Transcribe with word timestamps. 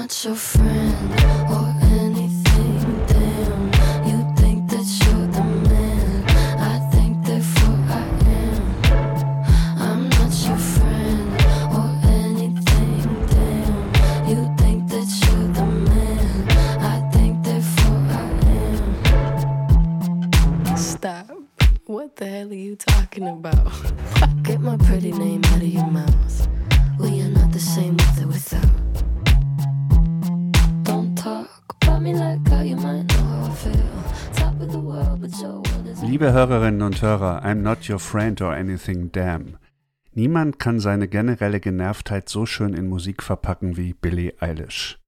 not 0.00 0.24
your 0.24 0.34
friend 0.34 1.59
Hörerinnen 36.32 36.82
und 36.82 37.02
Hörer, 37.02 37.44
I'm 37.44 37.56
not 37.56 37.88
your 37.88 37.98
friend 37.98 38.40
or 38.42 38.52
anything 38.52 39.12
damn. 39.12 39.56
Niemand 40.12 40.58
kann 40.58 40.80
seine 40.80 41.08
generelle 41.08 41.60
Genervtheit 41.60 42.28
so 42.28 42.46
schön 42.46 42.74
in 42.74 42.88
Musik 42.88 43.22
verpacken 43.22 43.76
wie 43.76 43.94
Billie 43.94 44.34
Eilish. 44.40 44.98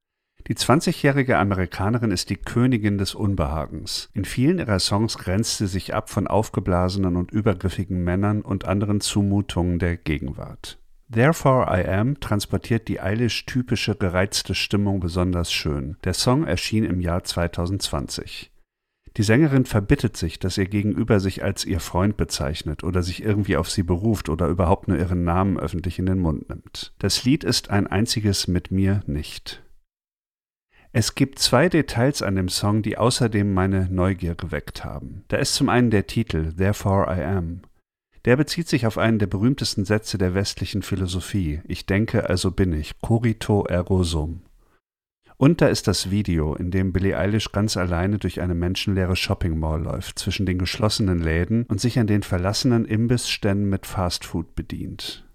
Die 0.49 0.55
20-jährige 0.55 1.39
Amerikanerin 1.39 2.11
ist 2.11 2.31
die 2.31 2.37
Königin 2.37 2.99
des 2.99 3.15
Unbehagens. 3.15 4.11
In 4.13 4.25
vielen 4.25 4.59
ihrer 4.59 4.79
Songs 4.79 5.19
grenzt 5.19 5.59
sie 5.59 5.67
sich 5.67 5.95
ab 5.95 6.11
von 6.11 6.27
aufgeblasenen 6.27 7.17
und 7.17 7.31
übergriffigen 7.31 8.05
Männern 8.05 8.43
und 8.43 8.65
anderen 8.65 9.01
Zumutungen 9.01 9.79
der 9.79 9.97
Gegenwart. 9.97 10.79
Therefore 11.13 11.67
I 11.69 11.87
Am 11.89 12.21
transportiert 12.21 12.89
die 12.89 13.01
Eilish-typische 13.01 13.97
gereizte 13.97 14.55
Stimmung 14.55 15.01
besonders 15.01 15.53
schön. 15.53 15.97
Der 16.05 16.15
Song 16.15 16.45
erschien 16.45 16.85
im 16.85 17.01
Jahr 17.01 17.25
2020. 17.25 18.52
Die 19.17 19.23
Sängerin 19.23 19.67
verbittet 19.67 20.17
sich, 20.17 20.39
dass 20.39 20.57
ihr 20.57 20.67
Gegenüber 20.67 21.21
sich 21.21 21.45
als 21.45 21.65
ihr 21.65 21.81
Freund 21.81 22.17
bezeichnet 22.17 22.83
oder 22.83 23.03
sich 23.03 23.23
irgendwie 23.23 23.57
auf 23.57 23.71
sie 23.71 23.83
beruft 23.83 24.29
oder 24.29 24.49
überhaupt 24.49 24.89
nur 24.89 24.99
ihren 24.99 25.25
Namen 25.25 25.59
öffentlich 25.59 25.99
in 25.99 26.07
den 26.07 26.19
Mund 26.19 26.49
nimmt. 26.49 26.95
Das 26.99 27.25
Lied 27.25 27.45
ist 27.45 27.71
ein 27.71 27.87
einziges 27.87 28.49
mit 28.49 28.71
mir 28.71 29.03
nicht. 29.07 29.63
Es 30.95 31.15
gibt 31.15 31.39
zwei 31.39 31.69
Details 31.69 32.23
an 32.23 32.37
dem 32.37 32.49
Song, 32.49 32.83
die 32.83 32.99
außerdem 32.99 33.53
meine 33.53 33.89
Neugier 33.91 34.35
geweckt 34.35 34.85
haben. 34.85 35.25
Da 35.29 35.39
ist 35.39 35.55
zum 35.55 35.69
einen 35.69 35.91
der 35.91 36.07
Titel 36.07 36.53
Therefore 36.53 37.07
I 37.15 37.23
Am. 37.25 37.63
Der 38.25 38.37
bezieht 38.37 38.69
sich 38.69 38.87
auf 38.87 38.99
einen 38.99 39.19
der 39.19 39.27
berühmtesten 39.27 39.85
Sätze 39.85 40.17
der 40.17 40.35
westlichen 40.35 40.83
Philosophie. 40.83 41.61
Ich 41.65 41.87
denke, 41.87 42.29
also 42.29 42.51
bin 42.51 42.73
ich. 42.73 42.93
Cogito 43.01 43.65
ergo 43.65 44.05
sum. 44.05 44.43
Und 45.43 45.61
da 45.61 45.67
ist 45.67 45.89
das 45.89 46.13
Video, 46.13 46.55
in 46.55 46.71
dem 46.71 46.93
Billie 46.93 47.19
Eilish 47.19 47.51
ganz 47.51 47.77
alleine 47.77 48.21
durch 48.21 48.41
eine 48.41 48.55
menschenleere 48.55 49.17
Shopping 49.17 49.59
Mall 49.59 49.83
läuft, 49.83 50.21
zwischen 50.21 50.47
den 50.47 50.57
geschlossenen 50.57 51.21
Läden 51.21 51.65
und 51.65 51.81
sich 51.81 51.99
an 51.99 52.07
den 52.07 52.23
verlassenen 52.23 52.85
Imbissständen 52.85 53.69
mit 53.69 53.85
Fastfood 53.85 54.55
bedient. 54.55 55.29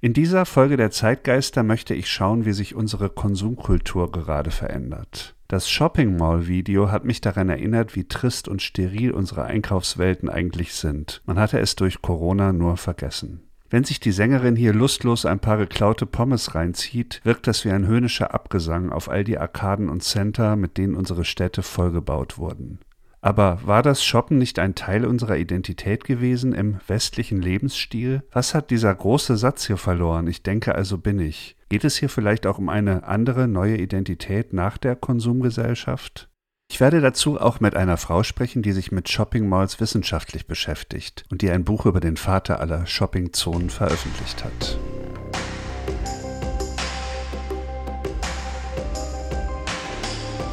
In 0.00 0.12
dieser 0.12 0.44
Folge 0.44 0.76
der 0.76 0.90
Zeitgeister 0.90 1.62
möchte 1.62 1.94
ich 1.94 2.10
schauen, 2.10 2.44
wie 2.44 2.52
sich 2.52 2.74
unsere 2.74 3.10
Konsumkultur 3.10 4.10
gerade 4.10 4.50
verändert. 4.50 5.36
Das 5.46 5.70
Shopping 5.70 6.16
Mall 6.16 6.48
Video 6.48 6.90
hat 6.90 7.04
mich 7.04 7.20
daran 7.20 7.48
erinnert, 7.48 7.94
wie 7.94 8.08
trist 8.08 8.48
und 8.48 8.60
steril 8.60 9.12
unsere 9.12 9.44
Einkaufswelten 9.44 10.28
eigentlich 10.28 10.74
sind. 10.74 11.22
Man 11.26 11.38
hatte 11.38 11.60
es 11.60 11.76
durch 11.76 12.02
Corona 12.02 12.52
nur 12.52 12.76
vergessen. 12.76 13.49
Wenn 13.70 13.84
sich 13.84 14.00
die 14.00 14.10
Sängerin 14.10 14.56
hier 14.56 14.72
lustlos 14.72 15.24
ein 15.24 15.38
paar 15.38 15.56
geklaute 15.56 16.04
Pommes 16.04 16.56
reinzieht, 16.56 17.20
wirkt 17.22 17.46
das 17.46 17.64
wie 17.64 17.70
ein 17.70 17.86
höhnischer 17.86 18.34
Abgesang 18.34 18.90
auf 18.90 19.08
all 19.08 19.22
die 19.22 19.38
Arkaden 19.38 19.88
und 19.88 20.02
Center, 20.02 20.56
mit 20.56 20.76
denen 20.76 20.96
unsere 20.96 21.24
Städte 21.24 21.62
vollgebaut 21.62 22.36
wurden. 22.36 22.80
Aber 23.20 23.60
war 23.64 23.82
das 23.82 24.02
Shoppen 24.02 24.38
nicht 24.38 24.58
ein 24.58 24.74
Teil 24.74 25.04
unserer 25.04 25.36
Identität 25.36 26.04
gewesen 26.04 26.52
im 26.52 26.80
westlichen 26.86 27.40
Lebensstil? 27.40 28.22
Was 28.32 28.54
hat 28.54 28.70
dieser 28.70 28.94
große 28.94 29.36
Satz 29.36 29.66
hier 29.66 29.76
verloren? 29.76 30.26
Ich 30.26 30.42
denke, 30.42 30.74
also 30.74 30.98
bin 30.98 31.20
ich. 31.20 31.54
Geht 31.68 31.84
es 31.84 31.96
hier 31.96 32.08
vielleicht 32.08 32.46
auch 32.46 32.58
um 32.58 32.70
eine 32.70 33.04
andere 33.04 33.46
neue 33.46 33.76
Identität 33.76 34.52
nach 34.52 34.78
der 34.78 34.96
Konsumgesellschaft? 34.96 36.29
Ich 36.72 36.78
werde 36.78 37.00
dazu 37.00 37.38
auch 37.38 37.58
mit 37.58 37.74
einer 37.74 37.96
Frau 37.96 38.22
sprechen, 38.22 38.62
die 38.62 38.70
sich 38.70 38.92
mit 38.92 39.08
Shopping 39.08 39.48
Malls 39.48 39.80
wissenschaftlich 39.80 40.46
beschäftigt 40.46 41.24
und 41.28 41.42
die 41.42 41.50
ein 41.50 41.64
Buch 41.64 41.84
über 41.84 41.98
den 41.98 42.16
Vater 42.16 42.60
aller 42.60 42.86
Shoppingzonen 42.86 43.70
veröffentlicht 43.70 44.44
hat. 44.44 44.78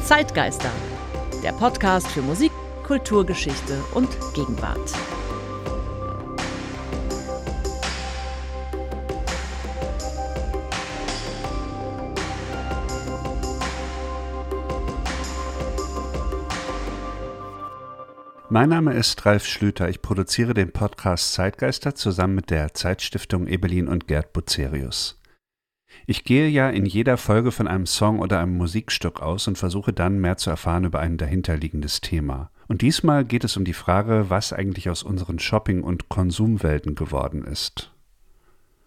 Zeitgeister, 0.02 0.72
der 1.44 1.52
Podcast 1.52 2.08
für 2.08 2.22
Musik, 2.22 2.50
Kulturgeschichte 2.84 3.78
und 3.94 4.08
Gegenwart. 4.34 4.92
Mein 18.50 18.70
Name 18.70 18.94
ist 18.94 19.26
Ralf 19.26 19.44
Schlüter. 19.44 19.90
Ich 19.90 20.00
produziere 20.00 20.54
den 20.54 20.72
Podcast 20.72 21.34
Zeitgeister 21.34 21.94
zusammen 21.94 22.34
mit 22.34 22.48
der 22.48 22.72
Zeitstiftung 22.72 23.46
Ebelin 23.46 23.88
und 23.88 24.08
Gerd 24.08 24.32
Bucerius. 24.32 25.20
Ich 26.06 26.24
gehe 26.24 26.48
ja 26.48 26.70
in 26.70 26.86
jeder 26.86 27.18
Folge 27.18 27.52
von 27.52 27.68
einem 27.68 27.84
Song 27.84 28.20
oder 28.20 28.40
einem 28.40 28.56
Musikstück 28.56 29.20
aus 29.20 29.48
und 29.48 29.58
versuche 29.58 29.92
dann 29.92 30.18
mehr 30.18 30.38
zu 30.38 30.48
erfahren 30.48 30.84
über 30.84 30.98
ein 31.00 31.18
dahinterliegendes 31.18 32.00
Thema. 32.00 32.50
Und 32.68 32.80
diesmal 32.80 33.26
geht 33.26 33.44
es 33.44 33.58
um 33.58 33.66
die 33.66 33.74
Frage, 33.74 34.30
was 34.30 34.54
eigentlich 34.54 34.88
aus 34.88 35.02
unseren 35.02 35.38
Shopping- 35.38 35.84
und 35.84 36.08
Konsumwelten 36.08 36.94
geworden 36.94 37.44
ist. 37.44 37.92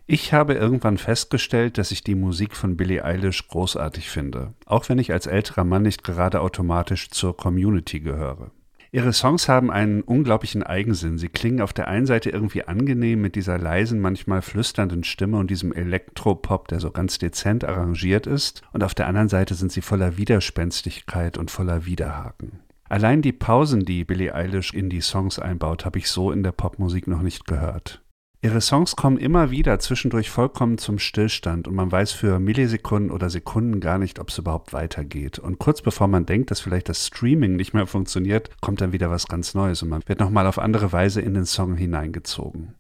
Ich 0.08 0.34
habe 0.34 0.56
irgendwann 0.56 0.98
festgestellt, 0.98 1.78
dass 1.78 1.92
ich 1.92 2.04
die 2.04 2.16
Musik 2.16 2.56
von 2.56 2.78
Billie 2.78 3.06
Eilish 3.06 3.48
großartig 3.48 4.10
finde, 4.10 4.56
auch 4.66 4.90
wenn 4.90 4.98
ich 4.98 5.14
als 5.14 5.28
älterer 5.28 5.66
Mann 5.66 5.84
nicht 5.84 6.04
gerade 6.04 6.42
automatisch 6.42 7.12
zur 7.12 7.38
Community 7.38 8.00
gehöre. 8.00 8.50
Ihre 8.94 9.14
Songs 9.14 9.48
haben 9.48 9.72
einen 9.72 10.02
unglaublichen 10.02 10.64
Eigensinn. 10.64 11.18
Sie 11.18 11.30
klingen 11.30 11.62
auf 11.62 11.72
der 11.72 11.88
einen 11.88 12.06
Seite 12.06 12.30
irgendwie 12.30 12.66
angenehm 12.66 13.22
mit 13.22 13.36
dieser 13.36 13.58
leisen, 13.58 14.02
manchmal 14.02 14.42
flüsternden 14.42 15.06
Stimme 15.06 15.38
und 15.38 15.50
diesem 15.50 15.72
Elektropop, 15.72 16.68
der 16.68 16.82
so 16.82 16.92
ganz 16.92 17.18
dezent 17.18 17.64
arrangiert 17.64 18.28
ist, 18.28 18.64
und 18.74 18.84
auf 18.84 18.94
der 18.94 19.08
anderen 19.08 19.30
Seite 19.30 19.54
sind 19.54 19.72
sie 19.72 19.82
voller 19.82 20.18
Widerspenstigkeit 20.18 21.38
und 21.38 21.50
voller 21.50 21.86
Widerhaken. 21.86 22.60
Allein 22.90 23.22
die 23.22 23.32
Pausen, 23.32 23.86
die 23.86 24.04
Billie 24.04 24.36
Eilish 24.36 24.74
in 24.74 24.90
die 24.90 25.00
Songs 25.00 25.40
einbaut, 25.40 25.86
habe 25.86 25.98
ich 25.98 26.10
so 26.10 26.30
in 26.30 26.44
der 26.44 26.52
Popmusik 26.52 27.08
noch 27.08 27.22
nicht 27.22 27.48
gehört. 27.48 28.02
Ihre 28.44 28.60
Songs 28.60 28.96
kommen 28.96 29.18
immer 29.18 29.52
wieder 29.52 29.78
zwischendurch 29.78 30.32
vollkommen 30.32 30.80
zum 30.80 30.98
Stillstand 30.98 31.68
und 31.68 31.76
man 31.76 31.92
weiß 31.92 32.12
für 32.12 32.40
Millisekunden 32.40 33.12
oder 33.12 33.30
Sekunden 33.30 33.80
gar 33.80 34.00
nicht, 34.00 34.18
ob 34.18 34.30
es 34.30 34.40
überhaupt 34.40 34.74
weitergeht. 34.74 35.38
Und 35.38 35.60
kurz 35.60 35.84
bevor 35.84 36.08
man 36.08 36.26
denkt, 36.26 36.50
dass 36.50 36.60
vielleicht 36.60 36.90
das 36.90 37.06
Streaming 37.06 37.56
nicht 37.56 37.76
mehr 37.76 37.86
funktioniert, 37.86 38.50
kommt 38.60 38.82
dann 38.82 38.94
wieder 38.94 39.12
was 39.12 39.28
ganz 39.28 39.54
Neues 39.54 39.84
und 39.84 39.90
man 39.90 40.02
wird 40.08 40.20
nochmal 40.20 40.48
auf 40.48 40.58
andere 40.58 40.92
Weise 40.92 41.22
in 41.22 41.36
den 41.36 41.46
Song 41.46 41.76
hineingezogen. 41.76 42.74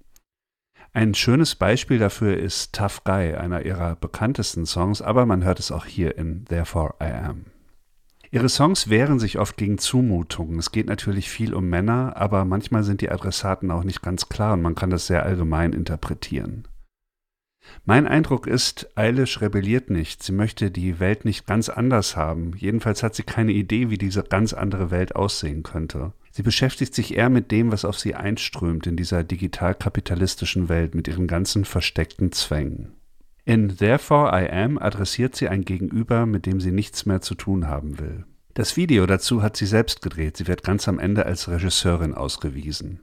Ein 0.93 1.13
schönes 1.13 1.53
Beispiel 1.53 1.99
dafür 1.99 2.37
ist 2.37 2.73
Tough 2.73 3.03
Guy, 3.03 3.35
einer 3.35 3.63
ihrer 3.63 3.95
bekanntesten 3.95 4.65
Songs, 4.65 4.99
aber 4.99 5.27
man 5.27 5.43
hört 5.43 5.59
es 5.59 5.71
auch 5.71 5.85
hier 5.85 6.17
in 6.17 6.43
Therefore 6.45 6.95
I 6.99 7.11
Am. 7.11 7.45
Ihre 8.33 8.47
Songs 8.47 8.89
wehren 8.89 9.19
sich 9.19 9.39
oft 9.39 9.57
gegen 9.57 9.77
Zumutungen. 9.77 10.57
Es 10.57 10.71
geht 10.71 10.87
natürlich 10.87 11.29
viel 11.29 11.53
um 11.53 11.67
Männer, 11.67 12.15
aber 12.15 12.45
manchmal 12.45 12.83
sind 12.83 13.01
die 13.01 13.11
Adressaten 13.11 13.69
auch 13.71 13.83
nicht 13.83 14.01
ganz 14.01 14.29
klar 14.29 14.53
und 14.53 14.61
man 14.61 14.73
kann 14.73 14.89
das 14.89 15.07
sehr 15.07 15.23
allgemein 15.23 15.73
interpretieren. 15.73 16.65
Mein 17.83 18.07
Eindruck 18.07 18.47
ist, 18.47 18.89
Eilish 18.95 19.41
rebelliert 19.41 19.89
nicht. 19.89 20.23
Sie 20.23 20.31
möchte 20.31 20.71
die 20.71 20.99
Welt 20.99 21.25
nicht 21.25 21.45
ganz 21.45 21.67
anders 21.67 22.15
haben. 22.15 22.53
Jedenfalls 22.55 23.03
hat 23.03 23.15
sie 23.15 23.23
keine 23.23 23.51
Idee, 23.51 23.89
wie 23.89 23.97
diese 23.97 24.23
ganz 24.23 24.53
andere 24.53 24.91
Welt 24.91 25.13
aussehen 25.15 25.61
könnte. 25.61 26.13
Sie 26.31 26.41
beschäftigt 26.41 26.95
sich 26.95 27.15
eher 27.15 27.29
mit 27.29 27.51
dem, 27.51 27.71
was 27.71 27.83
auf 27.83 27.99
sie 27.99 28.15
einströmt 28.15 28.87
in 28.87 28.95
dieser 28.95 29.25
digital-kapitalistischen 29.25 30.69
Welt 30.69 30.95
mit 30.95 31.09
ihren 31.09 31.27
ganzen 31.27 31.65
versteckten 31.65 32.31
Zwängen. 32.31 32.93
In 33.43 33.75
Therefore 33.75 34.29
I 34.31 34.49
Am 34.51 34.77
adressiert 34.77 35.35
sie 35.35 35.49
ein 35.49 35.65
Gegenüber, 35.65 36.27
mit 36.27 36.45
dem 36.45 36.61
sie 36.61 36.71
nichts 36.71 37.07
mehr 37.07 37.21
zu 37.21 37.33
tun 37.33 37.67
haben 37.67 37.97
will. 37.97 38.25
Das 38.53 38.77
Video 38.77 39.07
dazu 39.07 39.41
hat 39.41 39.57
sie 39.57 39.65
selbst 39.65 40.03
gedreht. 40.03 40.37
Sie 40.37 40.47
wird 40.47 40.63
ganz 40.63 40.87
am 40.87 40.99
Ende 40.99 41.25
als 41.25 41.49
Regisseurin 41.49 42.13
ausgewiesen. 42.13 42.99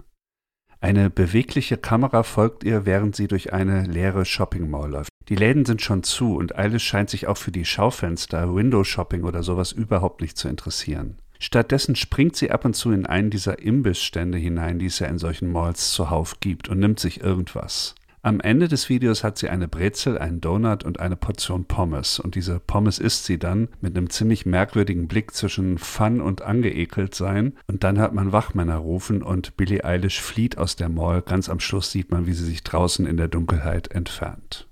Eine 0.80 1.10
bewegliche 1.10 1.76
Kamera 1.76 2.22
folgt 2.22 2.62
ihr, 2.62 2.86
während 2.86 3.16
sie 3.16 3.26
durch 3.26 3.52
eine 3.52 3.84
leere 3.84 4.24
Shopping 4.24 4.70
Mall 4.70 4.90
läuft. 4.90 5.10
Die 5.28 5.34
Läden 5.34 5.64
sind 5.64 5.82
schon 5.82 6.04
zu 6.04 6.36
und 6.36 6.54
Alice 6.54 6.82
scheint 6.82 7.10
sich 7.10 7.26
auch 7.26 7.36
für 7.36 7.50
die 7.50 7.64
Schaufenster, 7.64 8.54
Window 8.54 8.84
Shopping 8.84 9.24
oder 9.24 9.42
sowas 9.42 9.72
überhaupt 9.72 10.20
nicht 10.20 10.36
zu 10.38 10.48
interessieren. 10.48 11.18
Stattdessen 11.40 11.96
springt 11.96 12.36
sie 12.36 12.52
ab 12.52 12.64
und 12.64 12.74
zu 12.74 12.92
in 12.92 13.06
einen 13.06 13.30
dieser 13.30 13.58
Imbissstände 13.58 14.38
hinein, 14.38 14.78
die 14.78 14.86
es 14.86 15.00
ja 15.00 15.08
in 15.08 15.18
solchen 15.18 15.50
Malls 15.50 15.90
zuhauf 15.90 16.38
gibt, 16.40 16.68
und 16.68 16.78
nimmt 16.78 17.00
sich 17.00 17.22
irgendwas. 17.22 17.96
Am 18.28 18.40
Ende 18.40 18.68
des 18.68 18.90
Videos 18.90 19.24
hat 19.24 19.38
sie 19.38 19.48
eine 19.48 19.68
Brezel, 19.68 20.18
einen 20.18 20.42
Donut 20.42 20.84
und 20.84 21.00
eine 21.00 21.16
Portion 21.16 21.64
Pommes. 21.64 22.20
Und 22.20 22.34
diese 22.34 22.60
Pommes 22.60 22.98
isst 22.98 23.24
sie 23.24 23.38
dann 23.38 23.68
mit 23.80 23.96
einem 23.96 24.10
ziemlich 24.10 24.44
merkwürdigen 24.44 25.08
Blick 25.08 25.32
zwischen 25.32 25.78
Fun 25.78 26.20
und 26.20 26.42
angeekelt 26.42 27.14
sein. 27.14 27.54
Und 27.68 27.84
dann 27.84 27.98
hört 27.98 28.12
man 28.12 28.30
Wachmänner 28.30 28.76
rufen 28.76 29.22
und 29.22 29.56
Billie 29.56 29.82
Eilish 29.82 30.20
flieht 30.20 30.58
aus 30.58 30.76
der 30.76 30.90
Mall. 30.90 31.22
Ganz 31.22 31.48
am 31.48 31.58
Schluss 31.58 31.90
sieht 31.90 32.10
man, 32.10 32.26
wie 32.26 32.34
sie 32.34 32.44
sich 32.44 32.62
draußen 32.62 33.06
in 33.06 33.16
der 33.16 33.28
Dunkelheit 33.28 33.92
entfernt. 33.92 34.68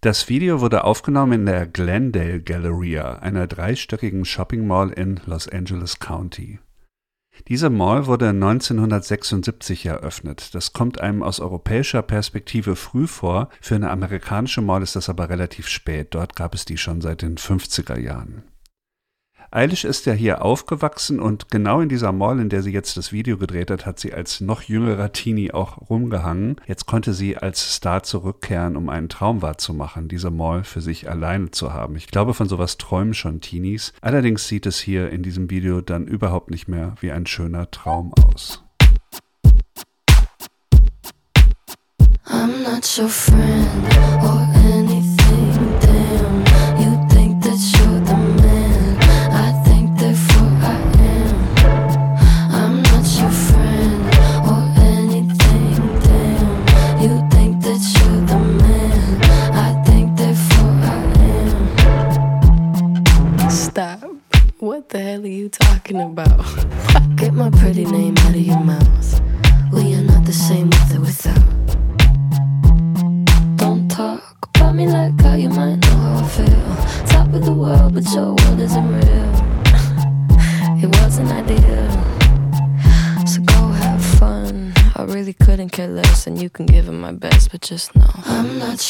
Das 0.00 0.28
Video 0.28 0.60
wurde 0.60 0.84
aufgenommen 0.84 1.32
in 1.32 1.46
der 1.46 1.66
Glendale 1.66 2.40
Galleria, 2.40 3.14
einer 3.14 3.48
dreistöckigen 3.48 4.24
Shopping 4.24 4.64
Mall 4.64 4.90
in 4.90 5.18
Los 5.26 5.48
Angeles 5.48 5.98
County. 5.98 6.60
Diese 7.48 7.70
Mall 7.70 8.06
wurde 8.06 8.28
1976 8.28 9.86
eröffnet. 9.86 10.54
Das 10.54 10.72
kommt 10.72 11.00
einem 11.00 11.22
aus 11.22 11.40
europäischer 11.40 12.02
Perspektive 12.02 12.76
früh 12.76 13.06
vor. 13.06 13.48
Für 13.60 13.74
eine 13.74 13.90
amerikanische 13.90 14.60
Mall 14.60 14.82
ist 14.82 14.96
das 14.96 15.08
aber 15.08 15.28
relativ 15.28 15.68
spät. 15.68 16.14
Dort 16.14 16.36
gab 16.36 16.54
es 16.54 16.64
die 16.64 16.78
schon 16.78 17.00
seit 17.00 17.22
den 17.22 17.36
50er 17.36 17.98
Jahren. 17.98 18.44
Eilish 19.54 19.84
ist 19.84 20.06
ja 20.06 20.14
hier 20.14 20.42
aufgewachsen 20.42 21.20
und 21.20 21.50
genau 21.50 21.82
in 21.82 21.90
dieser 21.90 22.10
Mall, 22.10 22.40
in 22.40 22.48
der 22.48 22.62
sie 22.62 22.72
jetzt 22.72 22.96
das 22.96 23.12
Video 23.12 23.36
gedreht 23.36 23.70
hat, 23.70 23.84
hat 23.84 24.00
sie 24.00 24.14
als 24.14 24.40
noch 24.40 24.62
jüngerer 24.62 25.12
Teenie 25.12 25.52
auch 25.52 25.90
rumgehangen. 25.90 26.56
Jetzt 26.66 26.86
konnte 26.86 27.12
sie 27.12 27.36
als 27.36 27.74
Star 27.74 28.02
zurückkehren, 28.02 28.78
um 28.78 28.88
einen 28.88 29.10
Traum 29.10 29.42
wahrzumachen, 29.42 30.08
diese 30.08 30.30
Mall 30.30 30.64
für 30.64 30.80
sich 30.80 31.10
alleine 31.10 31.50
zu 31.50 31.74
haben. 31.74 31.96
Ich 31.96 32.06
glaube, 32.06 32.32
von 32.32 32.48
sowas 32.48 32.78
träumen 32.78 33.12
schon 33.12 33.42
Teenies. 33.42 33.92
Allerdings 34.00 34.48
sieht 34.48 34.64
es 34.64 34.80
hier 34.80 35.10
in 35.10 35.22
diesem 35.22 35.50
Video 35.50 35.82
dann 35.82 36.06
überhaupt 36.06 36.50
nicht 36.50 36.66
mehr 36.66 36.94
wie 37.00 37.12
ein 37.12 37.26
schöner 37.26 37.70
Traum 37.70 38.14
aus. 38.24 38.64
I'm 42.24 42.62
not 42.62 42.98
your 42.98 43.08
friend 43.10 44.61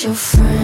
your 0.04 0.14
friend 0.14 0.61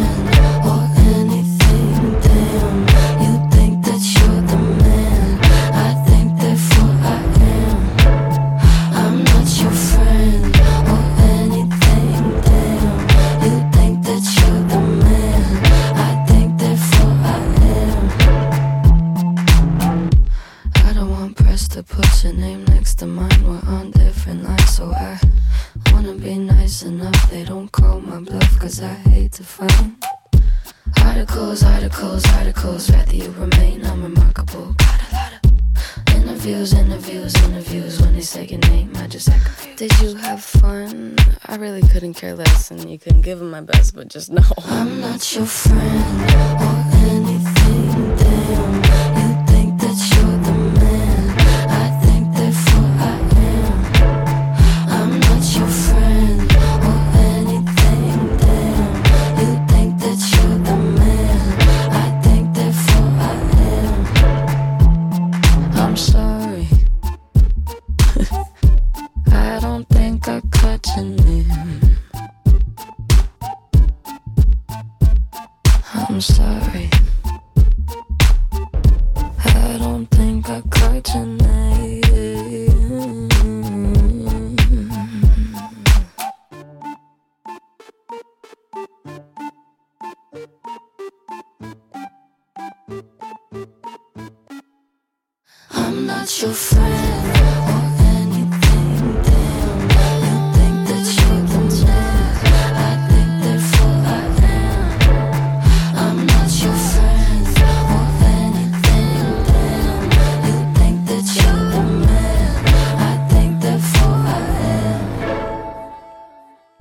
just 44.09 44.31
know. 44.31 44.43
I'm 44.67 45.01
not 45.01 45.35
your 45.35 45.45
friend 45.45 46.08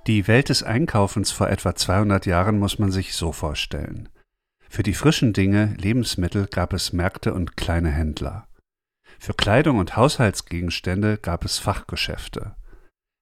Die 0.08 0.26
Welt 0.30 0.48
des 0.48 0.64
Einkaufens 0.64 1.32
vor 1.32 1.50
etwa 1.50 1.76
200 1.76 2.26
Jahren 2.26 2.60
muss 2.60 2.80
man 2.80 2.92
sich 2.92 3.14
so 3.14 3.34
vorstellen. 3.34 4.08
Für 4.70 4.82
die 4.82 4.94
frischen 4.94 5.34
Dinge, 5.34 5.76
Lebensmittel 5.78 6.48
gab 6.48 6.72
es 6.72 6.94
Märkte 6.94 7.34
und 7.34 7.58
kleine 7.58 7.90
Händler. 7.90 8.48
Für 9.20 9.34
Kleidung 9.34 9.80
und 9.80 9.98
Haushaltsgegenstände 9.98 11.18
gab 11.18 11.44
es 11.44 11.58
Fachgeschäfte. 11.58 12.56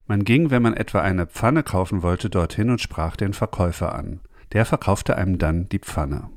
Man 0.05 0.25
ging, 0.25 0.51
wenn 0.51 0.61
man 0.61 0.75
etwa 0.75 1.01
eine 1.01 1.25
Pfanne 1.25 1.63
kaufen 1.63 2.03
wollte, 2.03 2.29
dorthin 2.29 2.69
und 2.69 2.81
sprach 2.81 3.15
den 3.15 3.33
Verkäufer 3.33 3.95
an. 3.95 4.19
Der 4.51 4.63
verkaufte 4.63 5.15
einem 5.15 5.39
dann 5.39 5.67
die 5.67 5.79
Pfanne. 5.79 6.29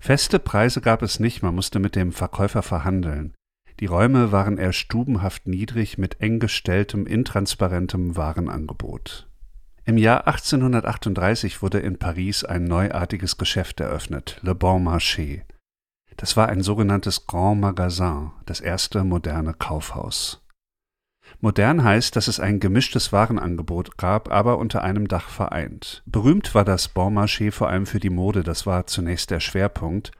Feste 0.00 0.40
Preise 0.40 0.80
gab 0.80 1.00
es 1.00 1.20
nicht, 1.20 1.42
man 1.42 1.54
musste 1.54 1.78
mit 1.78 1.94
dem 1.94 2.10
Verkäufer 2.10 2.62
verhandeln. 2.62 3.34
Die 3.78 3.86
Räume 3.86 4.32
waren 4.32 4.58
eher 4.58 4.72
stubenhaft 4.72 5.46
niedrig 5.46 5.96
mit 5.96 6.20
eng 6.20 6.40
gestelltem, 6.40 7.06
intransparentem 7.06 8.16
Warenangebot. 8.16 9.29
Im 9.90 9.98
Jahr 9.98 10.28
1838 10.28 11.62
wurde 11.62 11.80
in 11.80 11.98
Paris 11.98 12.44
ein 12.44 12.62
neuartiges 12.62 13.38
Geschäft 13.38 13.80
eröffnet, 13.80 14.38
Le 14.40 14.54
Bon 14.54 14.86
Marché. 14.86 15.42
Das 16.16 16.36
war 16.36 16.48
ein 16.48 16.62
sogenanntes 16.62 17.26
Grand 17.26 17.60
Magasin, 17.60 18.30
das 18.46 18.60
erste 18.60 19.02
moderne 19.02 19.52
Kaufhaus. 19.52 20.46
Modern 21.40 21.82
heißt, 21.82 22.14
dass 22.14 22.28
es 22.28 22.38
ein 22.38 22.60
gemischtes 22.60 23.12
Warenangebot 23.12 23.98
gab, 23.98 24.30
aber 24.30 24.58
unter 24.58 24.84
einem 24.84 25.08
Dach 25.08 25.28
vereint. 25.28 26.04
Berühmt 26.06 26.54
war 26.54 26.64
das 26.64 26.86
Bon 26.86 27.12
Marché 27.12 27.50
vor 27.50 27.68
allem 27.68 27.86
für 27.86 27.98
die 27.98 28.10
Mode, 28.10 28.44
das 28.44 28.66
war 28.66 28.86
zunächst 28.86 29.32
der 29.32 29.40
Schwerpunkt, 29.40 30.12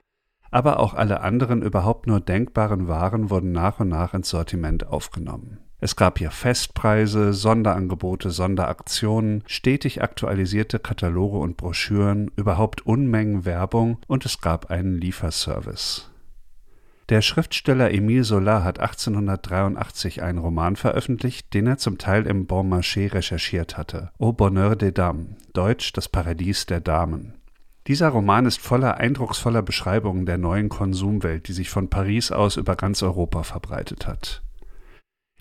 aber 0.50 0.80
auch 0.80 0.94
alle 0.94 1.20
anderen 1.20 1.62
überhaupt 1.62 2.08
nur 2.08 2.18
denkbaren 2.18 2.88
Waren 2.88 3.30
wurden 3.30 3.52
nach 3.52 3.78
und 3.78 3.90
nach 3.90 4.14
ins 4.14 4.30
Sortiment 4.30 4.88
aufgenommen. 4.88 5.60
Es 5.82 5.96
gab 5.96 6.18
hier 6.18 6.30
Festpreise, 6.30 7.32
Sonderangebote, 7.32 8.30
Sonderaktionen, 8.30 9.42
stetig 9.46 10.02
aktualisierte 10.02 10.78
Kataloge 10.78 11.38
und 11.38 11.56
Broschüren, 11.56 12.30
überhaupt 12.36 12.84
Unmengen 12.84 13.46
Werbung 13.46 13.98
und 14.06 14.26
es 14.26 14.42
gab 14.42 14.70
einen 14.70 14.98
Lieferservice. 14.98 16.10
Der 17.08 17.22
Schriftsteller 17.22 17.88
Émile 17.88 18.22
Zola 18.22 18.62
hat 18.62 18.78
1883 18.78 20.22
einen 20.22 20.38
Roman 20.38 20.76
veröffentlicht, 20.76 21.52
den 21.54 21.66
er 21.66 21.78
zum 21.78 21.98
Teil 21.98 22.26
im 22.26 22.46
Bon 22.46 22.70
Marché 22.72 23.12
recherchiert 23.12 23.78
hatte. 23.78 24.10
Au 24.18 24.32
Bonheur 24.32 24.76
des 24.76 24.92
Dames, 24.94 25.34
deutsch 25.54 25.92
Das 25.92 26.08
Paradies 26.08 26.66
der 26.66 26.80
Damen. 26.80 27.34
Dieser 27.86 28.10
Roman 28.10 28.44
ist 28.44 28.60
voller 28.60 28.98
eindrucksvoller 28.98 29.62
Beschreibungen 29.62 30.26
der 30.26 30.38
neuen 30.38 30.68
Konsumwelt, 30.68 31.48
die 31.48 31.54
sich 31.54 31.70
von 31.70 31.88
Paris 31.88 32.30
aus 32.30 32.56
über 32.56 32.76
ganz 32.76 33.02
Europa 33.02 33.42
verbreitet 33.42 34.06
hat. 34.06 34.42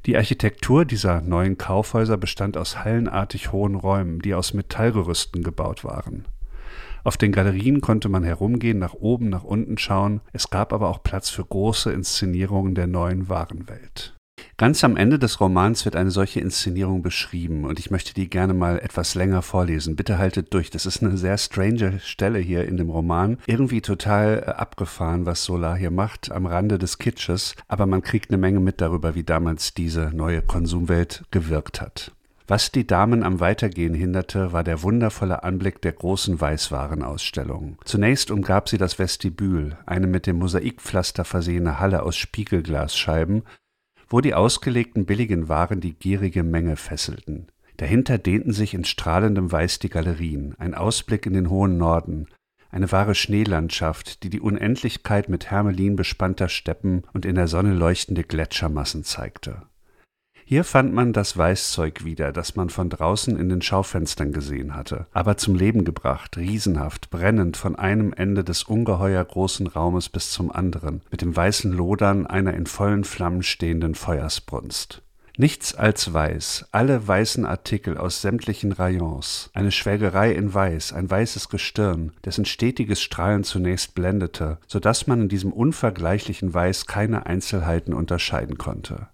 Die 0.05 0.15
Architektur 0.15 0.85
dieser 0.85 1.21
neuen 1.21 1.57
Kaufhäuser 1.57 2.17
bestand 2.17 2.57
aus 2.57 2.83
hallenartig 2.83 3.51
hohen 3.51 3.75
Räumen, 3.75 4.19
die 4.19 4.33
aus 4.33 4.53
Metallgerüsten 4.53 5.43
gebaut 5.43 5.83
waren. 5.83 6.25
Auf 7.03 7.17
den 7.17 7.31
Galerien 7.31 7.81
konnte 7.81 8.09
man 8.09 8.23
herumgehen, 8.23 8.79
nach 8.79 8.93
oben, 8.93 9.29
nach 9.29 9.43
unten 9.43 9.77
schauen, 9.77 10.21
es 10.33 10.49
gab 10.49 10.73
aber 10.73 10.89
auch 10.89 11.03
Platz 11.03 11.29
für 11.29 11.45
große 11.45 11.91
Inszenierungen 11.91 12.75
der 12.75 12.87
neuen 12.87 13.29
Warenwelt. 13.29 14.18
Ganz 14.57 14.83
am 14.83 14.97
Ende 14.97 15.19
des 15.19 15.39
Romans 15.39 15.85
wird 15.85 15.95
eine 15.95 16.11
solche 16.11 16.39
Inszenierung 16.39 17.01
beschrieben 17.01 17.65
und 17.65 17.79
ich 17.79 17.91
möchte 17.91 18.13
die 18.13 18.29
gerne 18.29 18.53
mal 18.53 18.79
etwas 18.79 19.15
länger 19.15 19.41
vorlesen. 19.41 19.95
Bitte 19.95 20.17
haltet 20.17 20.53
durch. 20.53 20.69
Das 20.69 20.85
ist 20.85 21.01
eine 21.01 21.17
sehr 21.17 21.37
strange 21.37 21.99
Stelle 22.03 22.39
hier 22.39 22.67
in 22.67 22.77
dem 22.77 22.89
Roman. 22.89 23.37
Irgendwie 23.47 23.81
total 23.81 24.43
äh, 24.45 24.51
abgefahren, 24.51 25.25
was 25.25 25.43
Solar 25.43 25.77
hier 25.77 25.91
macht, 25.91 26.31
am 26.31 26.45
Rande 26.45 26.77
des 26.77 26.97
Kitsches, 26.97 27.55
aber 27.67 27.85
man 27.85 28.01
kriegt 28.01 28.29
eine 28.29 28.37
Menge 28.37 28.59
mit 28.59 28.81
darüber, 28.81 29.15
wie 29.15 29.23
damals 29.23 29.73
diese 29.73 30.11
neue 30.13 30.41
Konsumwelt 30.41 31.23
gewirkt 31.31 31.81
hat. 31.81 32.11
Was 32.49 32.71
die 32.71 32.87
Damen 32.87 33.21
am 33.21 33.39
Weitergehen 33.39 33.93
hinderte, 33.93 34.51
war 34.51 34.63
der 34.63 34.81
wundervolle 34.81 35.43
Anblick 35.43 35.83
der 35.83 35.91
großen 35.91 36.41
Weißwarenausstellung. 36.41 37.77
Zunächst 37.85 38.31
umgab 38.31 38.69
sie 38.69 38.79
das 38.79 38.97
Vestibül, 38.97 39.77
eine 39.85 40.07
mit 40.07 40.25
dem 40.25 40.39
Mosaikpflaster 40.39 41.25
versehene 41.25 41.79
Halle 41.79 42.01
aus 42.01 42.17
Spiegelglasscheiben, 42.17 43.43
wo 44.09 44.21
die 44.21 44.33
ausgelegten 44.33 45.05
billigen 45.05 45.47
Waren 45.47 45.81
die 45.81 45.93
gierige 45.93 46.43
Menge 46.43 46.75
fesselten. 46.75 47.47
Dahinter 47.77 48.17
dehnten 48.17 48.51
sich 48.51 48.73
in 48.73 48.83
strahlendem 48.83 49.51
Weiß 49.51 49.79
die 49.79 49.89
Galerien, 49.89 50.55
ein 50.57 50.73
Ausblick 50.73 51.25
in 51.25 51.33
den 51.33 51.49
hohen 51.49 51.77
Norden, 51.77 52.27
eine 52.71 52.91
wahre 52.91 53.15
Schneelandschaft, 53.15 54.23
die 54.23 54.29
die 54.29 54.41
Unendlichkeit 54.41 55.29
mit 55.29 55.49
Hermelin 55.49 55.95
bespannter 55.95 56.49
Steppen 56.49 57.03
und 57.13 57.25
in 57.25 57.35
der 57.35 57.47
Sonne 57.47 57.73
leuchtende 57.73 58.23
Gletschermassen 58.23 59.03
zeigte. 59.03 59.63
Hier 60.49 60.63
fand 60.63 60.95
man 60.95 61.13
das 61.13 61.37
Weißzeug 61.37 62.05
wieder, 62.05 62.31
das 62.31 62.55
man 62.55 62.71
von 62.71 62.89
draußen 62.89 63.37
in 63.37 63.49
den 63.49 63.61
Schaufenstern 63.61 64.33
gesehen 64.33 64.73
hatte, 64.73 65.05
aber 65.13 65.37
zum 65.37 65.53
Leben 65.53 65.85
gebracht, 65.85 66.37
riesenhaft, 66.37 67.11
brennend 67.11 67.55
von 67.55 67.75
einem 67.75 68.13
Ende 68.13 68.43
des 68.43 68.63
ungeheuer 68.63 69.23
großen 69.23 69.67
Raumes 69.67 70.09
bis 70.09 70.31
zum 70.31 70.51
anderen, 70.51 71.03
mit 71.11 71.21
dem 71.21 71.35
weißen 71.35 71.71
Lodern 71.71 72.25
einer 72.25 72.55
in 72.55 72.65
vollen 72.65 73.03
Flammen 73.03 73.43
stehenden 73.43 73.93
Feuersbrunst. 73.93 75.03
Nichts 75.37 75.75
als 75.75 76.11
weiß, 76.11 76.65
alle 76.71 77.07
weißen 77.07 77.45
Artikel 77.45 77.99
aus 77.99 78.23
sämtlichen 78.23 78.71
Rayons, 78.71 79.51
eine 79.53 79.71
Schwelgerei 79.71 80.31
in 80.31 80.51
Weiß, 80.51 80.93
ein 80.93 81.07
weißes 81.07 81.49
Gestirn, 81.49 82.13
dessen 82.25 82.45
stetiges 82.45 83.03
Strahlen 83.03 83.43
zunächst 83.43 83.93
blendete, 83.93 84.57
so 84.65 84.79
dass 84.79 85.05
man 85.05 85.21
in 85.21 85.29
diesem 85.29 85.53
unvergleichlichen 85.53 86.51
Weiß 86.51 86.87
keine 86.87 87.27
Einzelheiten 87.27 87.93
unterscheiden 87.93 88.57
konnte. 88.57 89.09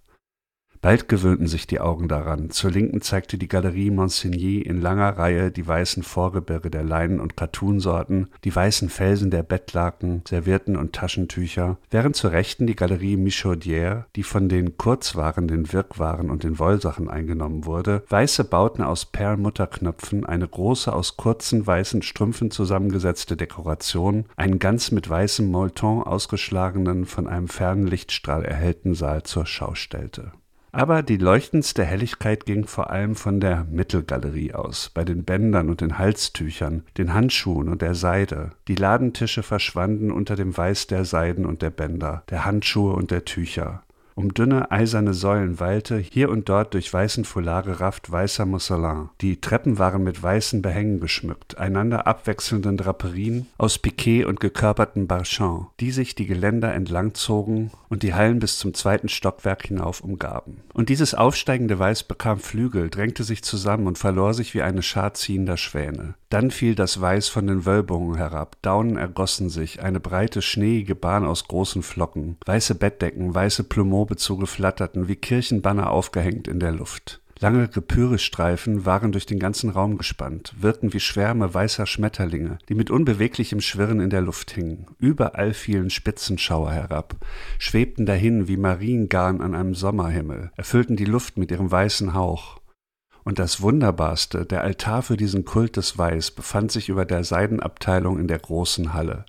Bald 0.86 1.10
gewöhnten 1.10 1.48
sich 1.48 1.66
die 1.66 1.80
Augen 1.80 2.08
daran. 2.08 2.52
Zur 2.52 2.70
Linken 2.70 3.02
zeigte 3.02 3.40
die 3.40 3.48
Galerie 3.48 3.90
Monsigny 3.90 4.60
in 4.60 4.80
langer 4.80 5.18
Reihe 5.18 5.50
die 5.50 5.66
weißen 5.66 6.04
Vorgebirge 6.04 6.70
der 6.70 6.84
Leinen- 6.84 7.20
und 7.20 7.36
Kattunsorten, 7.36 8.28
die 8.44 8.56
weißen 8.56 8.90
Felsen 8.90 9.32
der 9.32 9.42
Bettlaken, 9.42 10.22
Servietten 10.28 10.78
und 10.78 10.94
Taschentücher, 10.94 11.80
während 11.90 12.16
zur 12.16 12.34
Rechten 12.34 12.68
die 12.68 12.76
Galerie 12.76 13.18
Michaudière, 13.18 14.04
die 14.16 14.22
von 14.22 14.48
den 14.48 14.78
Kurzwaren, 14.78 15.48
den 15.48 15.74
Wirkwaren 15.74 16.30
und 16.30 16.44
den 16.44 16.60
Wollsachen 16.60 17.10
eingenommen 17.10 17.66
wurde, 17.66 18.04
weiße 18.10 18.44
Bauten 18.44 18.84
aus 18.84 19.08
Perlmutterknöpfen, 19.08 20.24
eine 20.24 20.48
große 20.48 20.94
aus 20.94 21.18
kurzen 21.18 21.66
weißen 21.66 22.04
Strümpfen 22.04 22.52
zusammengesetzte 22.52 23.36
Dekoration, 23.36 24.26
einen 24.36 24.60
ganz 24.60 24.92
mit 24.92 25.10
weißem 25.10 25.50
Molton 25.50 26.04
ausgeschlagenen, 26.04 27.08
von 27.08 27.26
einem 27.26 27.48
fernen 27.48 27.88
Lichtstrahl 27.88 28.46
erhellten 28.46 28.94
Saal 28.94 29.24
zur 29.24 29.48
Schau 29.48 29.74
stellte. 29.74 30.32
Aber 30.76 31.04
die 31.04 31.16
leuchtendste 31.16 31.86
Helligkeit 31.86 32.46
ging 32.46 32.68
vor 32.68 32.90
allem 32.90 33.16
von 33.16 33.40
der 33.40 33.64
Mittelgalerie 33.72 34.52
aus, 34.52 34.92
bei 34.94 35.06
den 35.06 35.24
Bändern 35.24 35.70
und 35.70 35.80
den 35.80 35.98
Halstüchern, 35.98 36.84
den 36.98 37.14
Handschuhen 37.14 37.70
und 37.70 37.82
der 37.82 37.96
Seide. 37.96 38.52
Die 38.68 38.76
Ladentische 38.76 39.42
verschwanden 39.42 40.12
unter 40.12 40.36
dem 40.36 40.58
Weiß 40.58 40.88
der 40.88 41.06
Seiden 41.06 41.46
und 41.46 41.62
der 41.62 41.70
Bänder, 41.70 42.24
der 42.30 42.44
Handschuhe 42.44 42.92
und 42.92 43.10
der 43.10 43.24
Tücher. 43.24 43.84
Um 44.18 44.34
dünne 44.34 44.72
eiserne 44.72 45.14
Säulen 45.14 45.60
wallte, 45.60 45.98
hier 45.98 46.30
und 46.30 46.48
dort 46.48 46.74
durch 46.74 46.92
weißen 46.92 47.26
Foulard 47.26 47.66
gerafft 47.66 48.10
weißer 48.10 48.46
Mousselin. 48.46 49.10
Die 49.20 49.42
Treppen 49.42 49.78
waren 49.78 50.06
mit 50.06 50.24
weißen 50.24 50.62
Behängen 50.62 51.02
geschmückt, 51.02 51.58
einander 51.58 52.08
abwechselnden 52.08 52.78
Draperien 52.78 53.48
aus 53.58 53.78
Piquet 53.78 54.24
und 54.24 54.40
gekörperten 54.40 55.08
Barchans, 55.08 55.66
die 55.82 55.92
sich 55.92 56.16
die 56.16 56.28
Geländer 56.28 56.74
entlangzogen 56.74 57.72
und 57.90 58.04
die 58.04 58.14
Hallen 58.14 58.40
bis 58.40 58.58
zum 58.58 58.74
zweiten 58.74 59.10
Stockwerk 59.10 59.68
hinauf 59.68 60.00
umgaben. 60.00 60.62
Und 60.74 60.88
dieses 60.88 61.14
aufsteigende 61.14 61.78
Weiß 61.78 62.04
bekam 62.04 62.40
Flügel, 62.40 62.90
drängte 62.90 63.26
sich 63.26 63.44
zusammen 63.44 63.86
und 63.86 63.98
verlor 63.98 64.34
sich 64.34 64.54
wie 64.54 64.62
eine 64.62 64.82
Schar 64.82 65.14
ziehender 65.14 65.58
Schwäne. 65.58 66.16
Dann 66.36 66.52
fiel 66.52 66.76
das 66.76 67.00
Weiß 67.00 67.30
von 67.30 67.48
den 67.48 67.66
Wölbungen 67.66 68.18
herab, 68.18 68.58
Daunen 68.62 68.98
ergossen 68.98 69.48
sich, 69.48 69.82
eine 69.82 70.02
breite, 70.02 70.42
schneeige 70.42 70.94
Bahn 70.94 71.24
aus 71.24 71.48
großen 71.48 71.82
Flocken, 71.82 72.36
weiße 72.46 72.76
Bettdecken, 72.76 73.34
weiße 73.34 73.64
Plumeaubezüge 73.64 74.46
flatterten, 74.46 75.08
wie 75.08 75.16
Kirchenbanner 75.16 75.90
aufgehängt 75.90 76.50
in 76.50 76.60
der 76.60 76.74
Luft. 76.74 77.22
Lange 77.40 77.70
Gepyrestreifen 77.70 78.86
waren 78.86 79.14
durch 79.14 79.26
den 79.26 79.40
ganzen 79.40 79.70
Raum 79.70 79.98
gespannt, 79.98 80.54
wirkten 80.60 80.92
wie 80.92 81.00
Schwärme 81.00 81.54
weißer 81.54 81.86
Schmetterlinge, 81.86 82.58
die 82.68 82.76
mit 82.76 82.92
unbeweglichem 82.92 83.62
Schwirren 83.62 84.02
in 84.02 84.10
der 84.10 84.20
Luft 84.20 84.52
hingen. 84.52 84.88
Überall 85.00 85.54
fielen 85.54 85.90
Spitzenschauer 85.90 86.74
herab, 86.74 87.16
schwebten 87.60 88.06
dahin 88.06 88.50
wie 88.50 88.58
Mariengarn 88.58 89.40
an 89.40 89.56
einem 89.56 89.74
Sommerhimmel, 89.74 90.52
erfüllten 90.58 90.98
die 90.98 91.06
Luft 91.06 91.38
mit 91.38 91.50
ihrem 91.50 91.72
weißen 91.72 92.14
Hauch. 92.14 92.60
Und 93.26 93.40
das 93.40 93.60
Wunderbarste, 93.60 94.46
der 94.46 94.62
Altar 94.62 95.02
für 95.02 95.18
diesen 95.18 95.46
Kult 95.46 95.78
des 95.78 95.98
Weiß 95.98 96.30
befand 96.30 96.72
sich 96.72 96.90
über 96.90 97.06
der 97.06 97.24
Seidenabteilung 97.24 98.20
in 98.20 98.28
der 98.28 98.38
großen 98.38 98.94
Halle. 98.94 99.26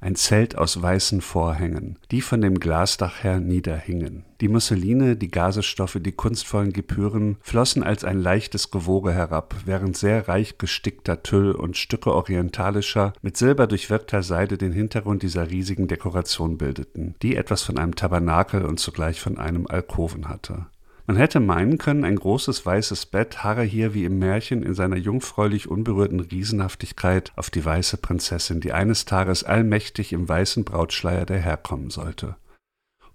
Ein 0.00 0.16
Zelt 0.16 0.56
aus 0.56 0.80
weißen 0.80 1.20
Vorhängen, 1.20 1.98
die 2.10 2.20
von 2.20 2.40
dem 2.40 2.60
Glasdach 2.60 3.22
her 3.24 3.40
niederhingen. 3.40 4.24
Die 4.40 4.48
Musseline, 4.48 5.16
die 5.16 5.30
Gasestoffe, 5.30 6.00
die 6.00 6.12
kunstvollen 6.12 6.72
Gepüren 6.72 7.36
flossen 7.40 7.82
als 7.82 8.04
ein 8.04 8.20
leichtes 8.20 8.70
Gewoge 8.70 9.12
herab, 9.12 9.54
während 9.64 9.96
sehr 9.96 10.28
reich 10.28 10.58
gestickter 10.58 11.22
Tüll 11.24 11.50
und 11.52 11.76
Stücke 11.76 12.14
orientalischer, 12.14 13.12
mit 13.22 13.36
Silber 13.36 13.66
durchwirkter 13.66 14.22
Seide 14.22 14.56
den 14.56 14.72
Hintergrund 14.72 15.22
dieser 15.22 15.50
riesigen 15.50 15.88
Dekoration 15.88 16.58
bildeten, 16.58 17.16
die 17.22 17.34
etwas 17.34 17.62
von 17.62 17.78
einem 17.78 17.96
Tabernakel 17.96 18.64
und 18.64 18.78
zugleich 18.78 19.20
von 19.20 19.38
einem 19.38 19.66
Alkoven 19.66 20.28
hatte. 20.28 20.66
Man 21.08 21.16
hätte 21.16 21.40
meinen 21.40 21.78
können, 21.78 22.04
ein 22.04 22.16
großes 22.16 22.66
weißes 22.66 23.06
Bett 23.06 23.42
harre 23.42 23.62
hier 23.62 23.94
wie 23.94 24.04
im 24.04 24.18
Märchen 24.18 24.62
in 24.62 24.74
seiner 24.74 24.98
jungfräulich 24.98 25.66
unberührten 25.66 26.20
Riesenhaftigkeit 26.20 27.32
auf 27.34 27.48
die 27.48 27.64
weiße 27.64 27.96
Prinzessin, 27.96 28.60
die 28.60 28.74
eines 28.74 29.06
Tages 29.06 29.42
allmächtig 29.42 30.12
im 30.12 30.28
weißen 30.28 30.66
Brautschleier 30.66 31.24
daherkommen 31.24 31.88
sollte. 31.88 32.36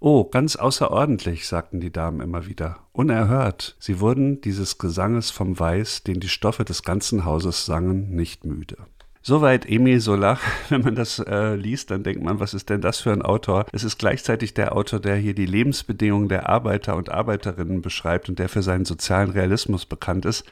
Oh, 0.00 0.24
ganz 0.24 0.56
außerordentlich, 0.56 1.46
sagten 1.46 1.78
die 1.78 1.92
Damen 1.92 2.20
immer 2.20 2.48
wieder. 2.48 2.80
Unerhört. 2.90 3.76
Sie 3.78 4.00
wurden 4.00 4.40
dieses 4.40 4.78
Gesanges 4.78 5.30
vom 5.30 5.56
Weiß, 5.56 6.02
den 6.02 6.18
die 6.18 6.28
Stoffe 6.28 6.64
des 6.64 6.82
ganzen 6.82 7.24
Hauses 7.24 7.64
sangen, 7.64 8.10
nicht 8.10 8.44
müde. 8.44 8.76
Soweit 9.26 9.64
Emil 9.66 10.00
Solach. 10.00 10.42
Wenn 10.68 10.82
man 10.82 10.94
das 10.94 11.18
äh, 11.18 11.54
liest, 11.54 11.90
dann 11.90 12.02
denkt 12.02 12.22
man, 12.22 12.40
was 12.40 12.52
ist 12.52 12.68
denn 12.68 12.82
das 12.82 13.00
für 13.00 13.10
ein 13.10 13.22
Autor? 13.22 13.64
Es 13.72 13.82
ist 13.82 13.98
gleichzeitig 13.98 14.52
der 14.52 14.76
Autor, 14.76 15.00
der 15.00 15.16
hier 15.16 15.34
die 15.34 15.46
Lebensbedingungen 15.46 16.28
der 16.28 16.50
Arbeiter 16.50 16.94
und 16.94 17.08
Arbeiterinnen 17.08 17.80
beschreibt 17.80 18.28
und 18.28 18.38
der 18.38 18.50
für 18.50 18.62
seinen 18.62 18.84
sozialen 18.84 19.30
Realismus 19.30 19.86
bekannt 19.86 20.26
ist. 20.26 20.44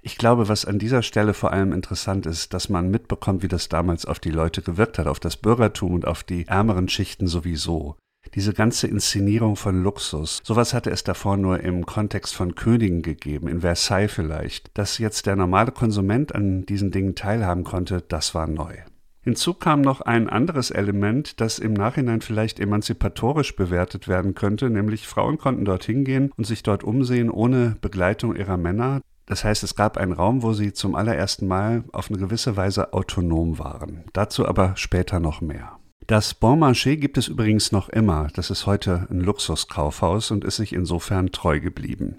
Ich 0.00 0.16
glaube, 0.16 0.48
was 0.48 0.64
an 0.64 0.78
dieser 0.78 1.02
Stelle 1.02 1.34
vor 1.34 1.52
allem 1.52 1.72
interessant 1.72 2.24
ist, 2.24 2.54
dass 2.54 2.68
man 2.68 2.88
mitbekommt, 2.88 3.42
wie 3.42 3.48
das 3.48 3.68
damals 3.68 4.06
auf 4.06 4.20
die 4.20 4.30
Leute 4.30 4.62
gewirkt 4.62 5.00
hat, 5.00 5.08
auf 5.08 5.18
das 5.18 5.36
Bürgertum 5.36 5.92
und 5.92 6.06
auf 6.06 6.22
die 6.22 6.46
ärmeren 6.46 6.88
Schichten 6.88 7.26
sowieso. 7.26 7.96
Diese 8.34 8.52
ganze 8.52 8.86
Inszenierung 8.86 9.56
von 9.56 9.82
Luxus, 9.82 10.40
sowas 10.44 10.72
hatte 10.72 10.90
es 10.90 11.02
davor 11.02 11.36
nur 11.36 11.60
im 11.60 11.84
Kontext 11.84 12.34
von 12.34 12.54
Königen 12.54 13.02
gegeben, 13.02 13.48
in 13.48 13.62
Versailles 13.62 14.12
vielleicht. 14.12 14.70
Dass 14.78 14.98
jetzt 14.98 15.26
der 15.26 15.34
normale 15.34 15.72
Konsument 15.72 16.34
an 16.34 16.64
diesen 16.64 16.92
Dingen 16.92 17.16
teilhaben 17.16 17.64
konnte, 17.64 18.02
das 18.06 18.34
war 18.34 18.46
neu. 18.46 18.76
Hinzu 19.22 19.52
kam 19.52 19.82
noch 19.82 20.00
ein 20.00 20.30
anderes 20.30 20.70
Element, 20.70 21.40
das 21.40 21.58
im 21.58 21.74
Nachhinein 21.74 22.20
vielleicht 22.20 22.58
emanzipatorisch 22.58 23.54
bewertet 23.54 24.08
werden 24.08 24.34
könnte, 24.34 24.70
nämlich 24.70 25.08
Frauen 25.08 25.36
konnten 25.36 25.64
dorthin 25.64 26.04
gehen 26.04 26.32
und 26.36 26.46
sich 26.46 26.62
dort 26.62 26.84
umsehen 26.84 27.30
ohne 27.30 27.76
Begleitung 27.80 28.34
ihrer 28.36 28.56
Männer. 28.56 29.02
Das 29.26 29.44
heißt, 29.44 29.62
es 29.62 29.74
gab 29.74 29.98
einen 29.98 30.12
Raum, 30.12 30.42
wo 30.42 30.52
sie 30.52 30.72
zum 30.72 30.94
allerersten 30.94 31.46
Mal 31.46 31.84
auf 31.92 32.10
eine 32.10 32.18
gewisse 32.18 32.56
Weise 32.56 32.92
autonom 32.94 33.58
waren. 33.58 34.04
Dazu 34.12 34.46
aber 34.46 34.72
später 34.76 35.20
noch 35.20 35.40
mehr. 35.40 35.79
Das 36.10 36.34
Bon 36.34 36.58
Marché 36.58 36.96
gibt 36.96 37.18
es 37.18 37.28
übrigens 37.28 37.70
noch 37.70 37.88
immer. 37.88 38.26
Das 38.34 38.50
ist 38.50 38.66
heute 38.66 39.06
ein 39.12 39.20
Luxuskaufhaus 39.20 40.32
und 40.32 40.42
ist 40.42 40.56
sich 40.56 40.72
insofern 40.72 41.30
treu 41.30 41.60
geblieben. 41.60 42.16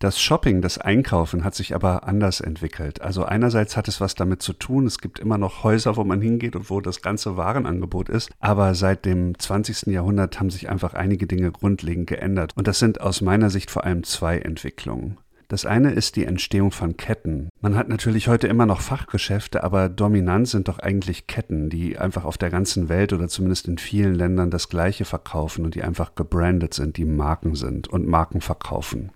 Das 0.00 0.20
Shopping, 0.20 0.60
das 0.60 0.76
Einkaufen 0.78 1.44
hat 1.44 1.54
sich 1.54 1.76
aber 1.76 2.08
anders 2.08 2.40
entwickelt. 2.40 3.00
Also 3.00 3.24
einerseits 3.24 3.76
hat 3.76 3.86
es 3.86 4.00
was 4.00 4.16
damit 4.16 4.42
zu 4.42 4.54
tun, 4.54 4.86
es 4.86 4.98
gibt 4.98 5.20
immer 5.20 5.38
noch 5.38 5.62
Häuser, 5.62 5.94
wo 5.94 6.02
man 6.02 6.20
hingeht 6.20 6.56
und 6.56 6.68
wo 6.68 6.80
das 6.80 7.00
ganze 7.00 7.36
Warenangebot 7.36 8.08
ist, 8.08 8.32
aber 8.40 8.74
seit 8.74 9.04
dem 9.04 9.38
20. 9.38 9.86
Jahrhundert 9.86 10.40
haben 10.40 10.50
sich 10.50 10.68
einfach 10.68 10.92
einige 10.94 11.28
Dinge 11.28 11.52
grundlegend 11.52 12.08
geändert. 12.08 12.54
Und 12.56 12.66
das 12.66 12.80
sind 12.80 13.00
aus 13.00 13.20
meiner 13.20 13.50
Sicht 13.50 13.70
vor 13.70 13.84
allem 13.84 14.02
zwei 14.02 14.38
Entwicklungen. 14.38 15.16
Das 15.50 15.66
eine 15.66 15.90
ist 15.90 16.14
die 16.14 16.26
Entstehung 16.26 16.70
von 16.70 16.96
Ketten. 16.96 17.48
Man 17.60 17.74
hat 17.74 17.88
natürlich 17.88 18.28
heute 18.28 18.46
immer 18.46 18.66
noch 18.66 18.80
Fachgeschäfte, 18.80 19.64
aber 19.64 19.88
dominant 19.88 20.46
sind 20.46 20.68
doch 20.68 20.78
eigentlich 20.78 21.26
Ketten, 21.26 21.68
die 21.70 21.98
einfach 21.98 22.24
auf 22.24 22.38
der 22.38 22.50
ganzen 22.50 22.88
Welt 22.88 23.12
oder 23.12 23.26
zumindest 23.26 23.66
in 23.66 23.76
vielen 23.76 24.14
Ländern 24.14 24.52
das 24.52 24.68
gleiche 24.68 25.04
verkaufen 25.04 25.64
und 25.64 25.74
die 25.74 25.82
einfach 25.82 26.14
gebrandet 26.14 26.74
sind, 26.74 26.98
die 26.98 27.04
Marken 27.04 27.56
sind 27.56 27.88
und 27.88 28.06
Marken 28.06 28.40
verkaufen. 28.40 29.10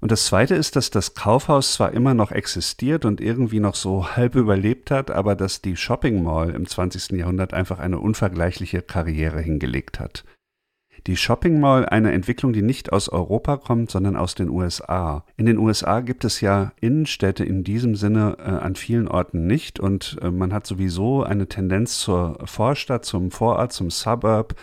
Und 0.00 0.10
das 0.10 0.26
Zweite 0.26 0.56
ist, 0.56 0.74
dass 0.74 0.90
das 0.90 1.14
Kaufhaus 1.14 1.74
zwar 1.74 1.92
immer 1.92 2.14
noch 2.14 2.32
existiert 2.32 3.04
und 3.04 3.20
irgendwie 3.20 3.60
noch 3.60 3.76
so 3.76 4.16
halb 4.16 4.34
überlebt 4.34 4.90
hat, 4.90 5.12
aber 5.12 5.36
dass 5.36 5.62
die 5.62 5.76
Shopping 5.76 6.24
Mall 6.24 6.50
im 6.50 6.66
20. 6.66 7.12
Jahrhundert 7.12 7.54
einfach 7.54 7.78
eine 7.78 8.00
unvergleichliche 8.00 8.82
Karriere 8.82 9.40
hingelegt 9.40 10.00
hat. 10.00 10.24
Die 11.06 11.16
Shopping 11.16 11.60
Mall 11.60 11.84
eine 11.84 12.12
Entwicklung, 12.12 12.54
die 12.54 12.62
nicht 12.62 12.92
aus 12.92 13.10
Europa 13.10 13.58
kommt, 13.58 13.90
sondern 13.90 14.16
aus 14.16 14.34
den 14.34 14.48
USA. 14.48 15.26
In 15.36 15.44
den 15.44 15.58
USA 15.58 16.00
gibt 16.00 16.24
es 16.24 16.40
ja 16.40 16.72
Innenstädte 16.80 17.44
in 17.44 17.62
diesem 17.62 17.94
Sinne 17.94 18.36
äh, 18.38 18.42
an 18.42 18.74
vielen 18.74 19.06
Orten 19.06 19.46
nicht 19.46 19.78
und 19.78 20.16
äh, 20.22 20.30
man 20.30 20.54
hat 20.54 20.66
sowieso 20.66 21.22
eine 21.22 21.46
Tendenz 21.46 21.98
zur 21.98 22.38
Vorstadt, 22.46 23.04
zum 23.04 23.30
Vorort, 23.30 23.72
zum 23.72 23.90
Suburb, 23.90 24.54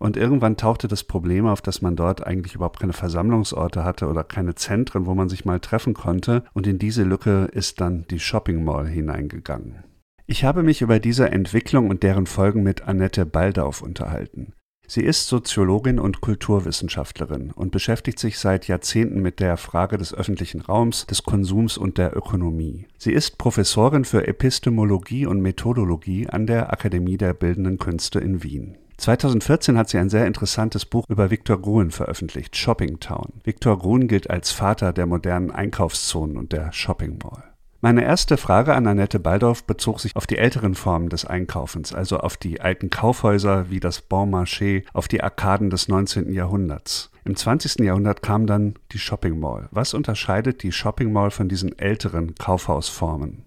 und 0.00 0.16
irgendwann 0.16 0.56
tauchte 0.56 0.88
das 0.88 1.04
Problem 1.04 1.46
auf, 1.46 1.60
dass 1.60 1.82
man 1.82 1.94
dort 1.94 2.26
eigentlich 2.26 2.54
überhaupt 2.54 2.80
keine 2.80 2.94
Versammlungsorte 2.94 3.84
hatte 3.84 4.08
oder 4.08 4.24
keine 4.24 4.54
Zentren, 4.54 5.04
wo 5.04 5.14
man 5.14 5.28
sich 5.28 5.44
mal 5.44 5.60
treffen 5.60 5.92
konnte. 5.92 6.42
Und 6.54 6.66
in 6.66 6.78
diese 6.78 7.02
Lücke 7.02 7.50
ist 7.52 7.82
dann 7.82 8.06
die 8.08 8.18
Shopping 8.18 8.64
Mall 8.64 8.88
hineingegangen. 8.88 9.84
Ich 10.26 10.42
habe 10.42 10.62
mich 10.62 10.80
über 10.80 11.00
diese 11.00 11.30
Entwicklung 11.30 11.90
und 11.90 12.02
deren 12.02 12.26
Folgen 12.26 12.62
mit 12.62 12.88
Annette 12.88 13.26
Baldauf 13.26 13.82
unterhalten. 13.82 14.54
Sie 14.92 15.04
ist 15.04 15.28
Soziologin 15.28 16.00
und 16.00 16.20
Kulturwissenschaftlerin 16.20 17.52
und 17.52 17.70
beschäftigt 17.70 18.18
sich 18.18 18.40
seit 18.40 18.66
Jahrzehnten 18.66 19.22
mit 19.22 19.38
der 19.38 19.56
Frage 19.56 19.98
des 19.98 20.12
öffentlichen 20.12 20.62
Raums, 20.62 21.06
des 21.06 21.22
Konsums 21.22 21.78
und 21.78 21.96
der 21.96 22.16
Ökonomie. 22.16 22.88
Sie 22.98 23.12
ist 23.12 23.38
Professorin 23.38 24.04
für 24.04 24.26
Epistemologie 24.26 25.26
und 25.26 25.42
Methodologie 25.42 26.28
an 26.28 26.48
der 26.48 26.72
Akademie 26.72 27.16
der 27.16 27.34
Bildenden 27.34 27.78
Künste 27.78 28.18
in 28.18 28.42
Wien. 28.42 28.78
2014 28.96 29.78
hat 29.78 29.88
sie 29.88 29.98
ein 29.98 30.10
sehr 30.10 30.26
interessantes 30.26 30.84
Buch 30.84 31.04
über 31.08 31.30
Viktor 31.30 31.62
Gruen 31.62 31.92
veröffentlicht, 31.92 32.56
Shopping 32.56 32.98
Town. 32.98 33.34
Viktor 33.44 33.78
Gruen 33.78 34.08
gilt 34.08 34.28
als 34.28 34.50
Vater 34.50 34.92
der 34.92 35.06
modernen 35.06 35.52
Einkaufszonen 35.52 36.36
und 36.36 36.50
der 36.50 36.72
Shopping 36.72 37.16
Mall. 37.22 37.49
Meine 37.82 38.04
erste 38.04 38.36
Frage 38.36 38.74
an 38.74 38.86
Annette 38.86 39.18
Baldorf 39.18 39.64
bezog 39.64 40.00
sich 40.00 40.14
auf 40.14 40.26
die 40.26 40.36
älteren 40.36 40.74
Formen 40.74 41.08
des 41.08 41.24
Einkaufens, 41.24 41.94
also 41.94 42.18
auf 42.18 42.36
die 42.36 42.60
alten 42.60 42.90
Kaufhäuser 42.90 43.70
wie 43.70 43.80
das 43.80 44.02
Bon 44.02 44.30
Marché, 44.30 44.84
auf 44.92 45.08
die 45.08 45.22
Arkaden 45.22 45.70
des 45.70 45.88
19. 45.88 46.30
Jahrhunderts. 46.30 47.10
Im 47.24 47.36
20. 47.36 47.80
Jahrhundert 47.80 48.22
kam 48.22 48.46
dann 48.46 48.74
die 48.92 48.98
Shopping 48.98 49.40
Mall. 49.40 49.68
Was 49.70 49.94
unterscheidet 49.94 50.62
die 50.62 50.72
Shopping 50.72 51.10
Mall 51.10 51.30
von 51.30 51.48
diesen 51.48 51.78
älteren 51.78 52.34
Kaufhausformen? 52.34 53.46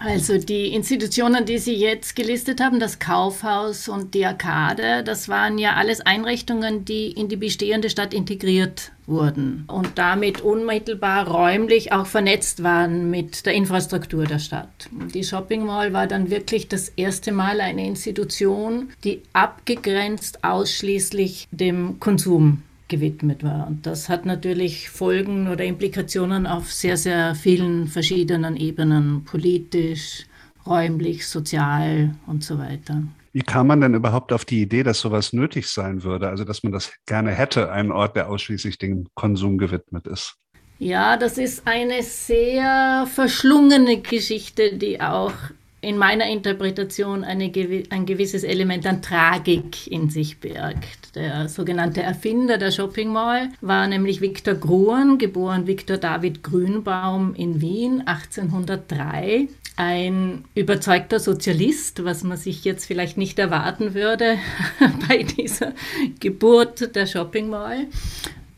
Also 0.00 0.38
die 0.38 0.74
Institutionen, 0.74 1.44
die 1.44 1.58
Sie 1.58 1.74
jetzt 1.74 2.14
gelistet 2.14 2.60
haben, 2.60 2.78
das 2.78 3.00
Kaufhaus 3.00 3.88
und 3.88 4.14
die 4.14 4.24
Arkade, 4.24 5.02
das 5.02 5.28
waren 5.28 5.58
ja 5.58 5.74
alles 5.74 6.00
Einrichtungen, 6.00 6.84
die 6.84 7.10
in 7.10 7.28
die 7.28 7.36
bestehende 7.36 7.90
Stadt 7.90 8.14
integriert 8.14 8.92
wurden 9.06 9.64
und 9.66 9.98
damit 9.98 10.40
unmittelbar 10.42 11.26
räumlich 11.26 11.90
auch 11.92 12.06
vernetzt 12.06 12.62
waren 12.62 13.10
mit 13.10 13.44
der 13.44 13.54
Infrastruktur 13.54 14.24
der 14.24 14.38
Stadt. 14.38 14.88
Die 15.14 15.24
Shopping 15.24 15.64
Mall 15.66 15.92
war 15.92 16.06
dann 16.06 16.30
wirklich 16.30 16.68
das 16.68 16.90
erste 16.90 17.32
Mal 17.32 17.60
eine 17.60 17.86
Institution, 17.86 18.90
die 19.02 19.22
abgegrenzt 19.32 20.44
ausschließlich 20.44 21.48
dem 21.50 21.98
Konsum 21.98 22.62
gewidmet 22.88 23.44
war. 23.44 23.66
Und 23.66 23.86
das 23.86 24.08
hat 24.08 24.26
natürlich 24.26 24.90
Folgen 24.90 25.48
oder 25.48 25.64
Implikationen 25.64 26.46
auf 26.46 26.72
sehr, 26.72 26.96
sehr 26.96 27.34
vielen 27.34 27.86
verschiedenen 27.86 28.56
Ebenen, 28.56 29.24
politisch, 29.24 30.26
räumlich, 30.66 31.26
sozial 31.26 32.14
und 32.26 32.44
so 32.44 32.58
weiter. 32.58 33.02
Wie 33.32 33.42
kam 33.42 33.68
man 33.68 33.80
denn 33.80 33.94
überhaupt 33.94 34.32
auf 34.32 34.44
die 34.44 34.62
Idee, 34.62 34.82
dass 34.82 35.00
sowas 35.00 35.32
nötig 35.32 35.68
sein 35.68 36.02
würde? 36.02 36.28
Also, 36.28 36.44
dass 36.44 36.62
man 36.62 36.72
das 36.72 36.92
gerne 37.06 37.30
hätte, 37.30 37.70
einen 37.70 37.92
Ort, 37.92 38.16
der 38.16 38.28
ausschließlich 38.28 38.78
dem 38.78 39.06
Konsum 39.14 39.58
gewidmet 39.58 40.06
ist? 40.06 40.34
Ja, 40.78 41.16
das 41.16 41.38
ist 41.38 41.66
eine 41.66 42.02
sehr 42.02 43.06
verschlungene 43.12 44.00
Geschichte, 44.00 44.76
die 44.76 45.00
auch 45.00 45.32
in 45.80 45.96
meiner 45.96 46.26
Interpretation 46.26 47.22
eine, 47.24 47.52
ein 47.90 48.06
gewisses 48.06 48.42
Element 48.42 48.86
an 48.86 49.00
Tragik 49.00 49.86
in 49.86 50.10
sich 50.10 50.38
birgt. 50.38 51.14
Der 51.14 51.48
sogenannte 51.48 52.02
Erfinder 52.02 52.58
der 52.58 52.72
Shopping 52.72 53.12
Mall 53.12 53.50
war 53.60 53.86
nämlich 53.86 54.20
Viktor 54.20 54.54
Gruen, 54.54 55.18
geboren 55.18 55.66
Viktor 55.66 55.96
David 55.96 56.42
Grünbaum 56.42 57.34
in 57.34 57.60
Wien 57.60 58.02
1803 58.06 59.48
ein 59.78 60.44
überzeugter 60.56 61.20
Sozialist, 61.20 62.04
was 62.04 62.24
man 62.24 62.36
sich 62.36 62.64
jetzt 62.64 62.84
vielleicht 62.84 63.16
nicht 63.16 63.38
erwarten 63.38 63.94
würde 63.94 64.38
bei 65.08 65.22
dieser 65.22 65.72
Geburt 66.18 66.96
der 66.96 67.06
Shopping 67.06 67.48
Mall, 67.48 67.86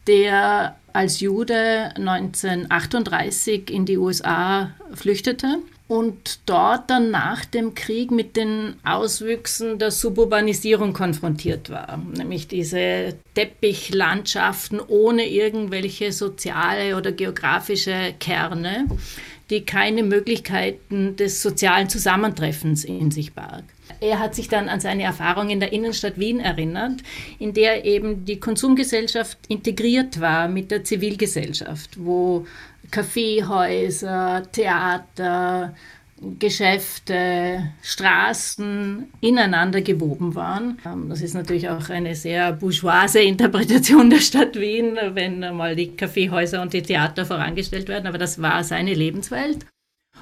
der 0.07 0.77
als 0.95 1.21
Jude 1.21 1.93
1938 1.95 3.71
in 3.71 3.85
die 3.85 3.99
USA 3.99 4.71
flüchtete 4.95 5.59
und 5.91 6.39
dort 6.47 6.89
dann 6.89 7.11
nach 7.11 7.45
dem 7.45 7.75
Krieg 7.75 8.13
mit 8.13 8.37
den 8.37 8.77
Auswüchsen 8.85 9.81
der 9.81 9.91
Suburbanisierung 9.91 10.93
konfrontiert 10.93 11.69
war, 11.69 12.01
nämlich 12.17 12.47
diese 12.47 13.17
Teppichlandschaften 13.35 14.79
ohne 14.87 15.29
irgendwelche 15.29 16.13
soziale 16.13 16.97
oder 16.97 17.11
geografische 17.11 18.15
Kerne, 18.21 18.87
die 19.51 19.65
keine 19.65 20.03
Möglichkeiten 20.03 21.17
des 21.17 21.43
sozialen 21.43 21.89
Zusammentreffens 21.89 22.85
in 22.85 23.11
sich 23.11 23.35
barg. 23.35 23.65
Er 24.01 24.21
hat 24.21 24.35
sich 24.35 24.49
dann 24.49 24.69
an 24.69 24.81
seine 24.81 25.03
Erfahrung 25.03 25.51
in 25.51 25.61
der 25.61 25.73
Innenstadt 25.73 26.19
Wien 26.19 26.41
erinnert, 26.41 27.03
in 27.39 27.53
der 27.53 27.85
eben 27.85 28.25
die 28.25 28.39
Konsumgesellschaft 28.39 29.39
integriert 29.49 30.21
war 30.21 30.49
mit 30.49 30.71
der 30.71 30.85
Zivilgesellschaft, 30.85 31.99
wo 31.99 32.47
Kaffeehäuser, 32.91 34.45
Theater, 34.53 35.75
Geschäfte, 36.39 37.73
Straßen 37.83 39.09
ineinander 39.21 39.81
gewoben 39.81 40.35
waren. 40.35 40.79
Ähm, 40.85 41.09
das 41.09 41.23
ist 41.23 41.35
natürlich 41.35 41.69
auch 41.69 41.89
eine 41.89 42.15
sehr 42.15 42.53
bourgeoise 42.53 43.21
Interpretation 43.21 44.11
der 44.11 44.19
Stadt 44.19 44.59
Wien, 44.59 44.99
wenn 45.15 45.41
mal 45.57 45.75
die 45.75 45.97
Kaffeehäuser 45.97 46.61
und 46.61 46.73
die 46.73 46.83
Theater 46.83 47.25
vorangestellt 47.25 47.89
werden, 47.89 48.07
aber 48.07 48.19
das 48.19 48.41
war 48.43 48.63
seine 48.65 48.95
Lebenswelt. 48.95 49.67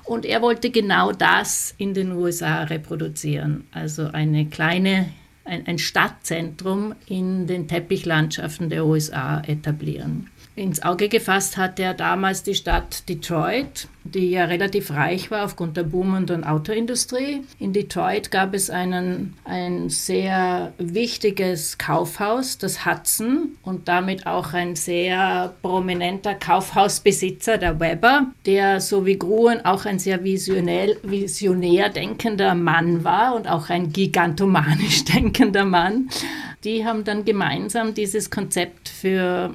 Und 0.04 0.24
er 0.24 0.40
wollte 0.40 0.70
genau 0.70 1.12
das 1.12 1.74
in 1.78 1.94
den 1.94 2.12
USA 2.12 2.62
reproduzieren, 2.62 3.66
also 3.72 4.06
eine 4.12 4.46
kleine, 4.46 5.08
ein, 5.44 5.66
ein 5.66 5.78
Stadtzentrum 5.78 6.94
in 7.06 7.46
den 7.46 7.66
Teppichlandschaften 7.66 8.70
der 8.70 8.87
USA 8.87 9.40
etablieren. 9.40 10.30
Ins 10.58 10.82
Auge 10.82 11.08
gefasst 11.08 11.56
hat 11.56 11.78
er 11.78 11.94
damals 11.94 12.42
die 12.42 12.56
Stadt 12.56 13.08
Detroit, 13.08 13.86
die 14.02 14.30
ja 14.30 14.46
relativ 14.46 14.90
reich 14.90 15.30
war 15.30 15.44
aufgrund 15.44 15.76
der 15.76 15.84
boomenden 15.84 16.42
Autoindustrie. 16.42 17.42
In 17.60 17.72
Detroit 17.72 18.32
gab 18.32 18.54
es 18.54 18.68
einen, 18.68 19.36
ein 19.44 19.88
sehr 19.88 20.72
wichtiges 20.78 21.78
Kaufhaus, 21.78 22.58
das 22.58 22.84
Hudson, 22.84 23.50
und 23.62 23.86
damit 23.86 24.26
auch 24.26 24.52
ein 24.52 24.74
sehr 24.74 25.54
prominenter 25.62 26.34
Kaufhausbesitzer, 26.34 27.56
der 27.56 27.78
Weber, 27.78 28.26
der 28.44 28.80
so 28.80 29.06
wie 29.06 29.16
Gruen 29.16 29.64
auch 29.64 29.84
ein 29.84 30.00
sehr 30.00 30.24
visionär, 30.24 30.96
visionär 31.04 31.88
denkender 31.88 32.56
Mann 32.56 33.04
war 33.04 33.36
und 33.36 33.48
auch 33.48 33.70
ein 33.70 33.92
gigantomanisch 33.92 35.04
denkender 35.14 35.64
Mann. 35.64 36.08
Die 36.64 36.84
haben 36.84 37.04
dann 37.04 37.24
gemeinsam 37.24 37.94
dieses 37.94 38.28
Konzept 38.28 38.88
für 38.88 39.54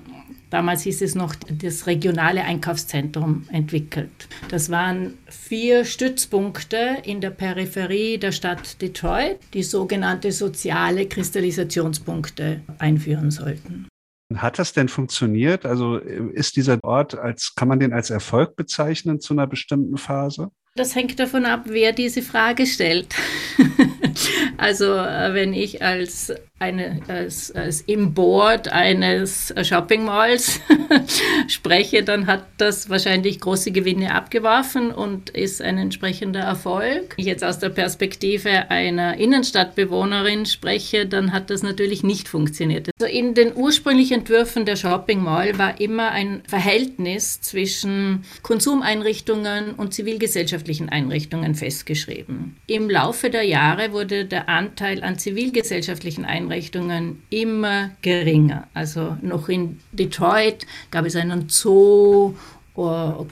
Damals 0.53 0.83
hieß 0.83 1.01
es 1.01 1.15
noch 1.15 1.33
das 1.33 1.87
regionale 1.87 2.43
Einkaufszentrum 2.43 3.47
entwickelt. 3.51 4.27
Das 4.49 4.69
waren 4.69 5.17
vier 5.27 5.83
Stützpunkte 5.83 6.97
in 7.05 7.21
der 7.21 7.31
Peripherie 7.31 8.19
der 8.19 8.31
Stadt 8.31 8.79
Detroit, 8.79 9.39
die 9.55 9.63
sogenannte 9.63 10.31
soziale 10.31 11.07
Kristallisationspunkte 11.07 12.61
einführen 12.77 13.31
sollten. 13.31 13.87
Hat 14.35 14.59
das 14.59 14.73
denn 14.73 14.89
funktioniert? 14.89 15.65
Also 15.65 15.97
ist 15.97 16.55
dieser 16.55 16.77
Ort 16.83 17.15
als, 17.17 17.55
kann 17.55 17.67
man 17.67 17.79
den 17.79 17.91
als 17.91 18.11
Erfolg 18.11 18.55
bezeichnen 18.55 19.19
zu 19.19 19.33
einer 19.33 19.47
bestimmten 19.47 19.97
Phase? 19.97 20.51
Das 20.75 20.95
hängt 20.95 21.19
davon 21.19 21.45
ab, 21.45 21.65
wer 21.65 21.93
diese 21.93 22.23
Frage 22.23 22.65
stellt. 22.65 23.13
also 24.57 24.85
äh, 24.85 25.33
wenn 25.33 25.53
ich 25.53 25.83
als, 25.83 26.33
eine, 26.63 27.01
als, 27.07 27.49
im 27.87 28.13
Board 28.13 28.67
eines 28.69 29.53
Shopping 29.63 30.05
Malls 30.05 30.59
spreche, 31.47 32.03
dann 32.03 32.27
hat 32.27 32.45
das 32.57 32.89
wahrscheinlich 32.89 33.39
große 33.39 33.71
Gewinne 33.71 34.15
abgeworfen 34.15 34.91
und 34.91 35.29
ist 35.29 35.61
ein 35.61 35.77
entsprechender 35.77 36.41
Erfolg. 36.41 37.15
Wenn 37.15 37.23
ich 37.23 37.25
jetzt 37.25 37.43
aus 37.43 37.59
der 37.59 37.69
Perspektive 37.69 38.69
einer 38.71 39.17
Innenstadtbewohnerin 39.17 40.45
spreche, 40.45 41.05
dann 41.05 41.33
hat 41.33 41.49
das 41.49 41.63
natürlich 41.63 42.03
nicht 42.03 42.27
funktioniert. 42.27 42.89
Also 42.99 43.11
in 43.11 43.33
den 43.33 43.55
ursprünglichen 43.55 44.19
Entwürfen 44.19 44.65
der 44.65 44.75
Shopping 44.75 45.21
Mall 45.21 45.57
war 45.57 45.79
immer 45.79 46.11
ein 46.11 46.41
Verhältnis 46.47 47.41
zwischen 47.41 48.23
Konsumeinrichtungen 48.41 49.73
und 49.73 49.93
Zivilgesellschaft 49.93 50.63
zivilgesellschaftlichen 50.63 50.89
Einrichtungen 50.89 51.55
festgeschrieben. 51.55 52.57
Im 52.67 52.89
Laufe 52.89 53.29
der 53.29 53.43
Jahre 53.43 53.91
wurde 53.91 54.25
der 54.25 54.49
Anteil 54.49 55.03
an 55.03 55.17
zivilgesellschaftlichen 55.17 56.25
Einrichtungen 56.53 57.23
immer 57.29 57.91
geringer. 58.01 58.67
Also 58.73 59.17
noch 59.21 59.49
in 59.49 59.79
Detroit 59.91 60.65
gab 60.91 61.05
es 61.05 61.15
einen 61.15 61.49
Zoo 61.49 62.35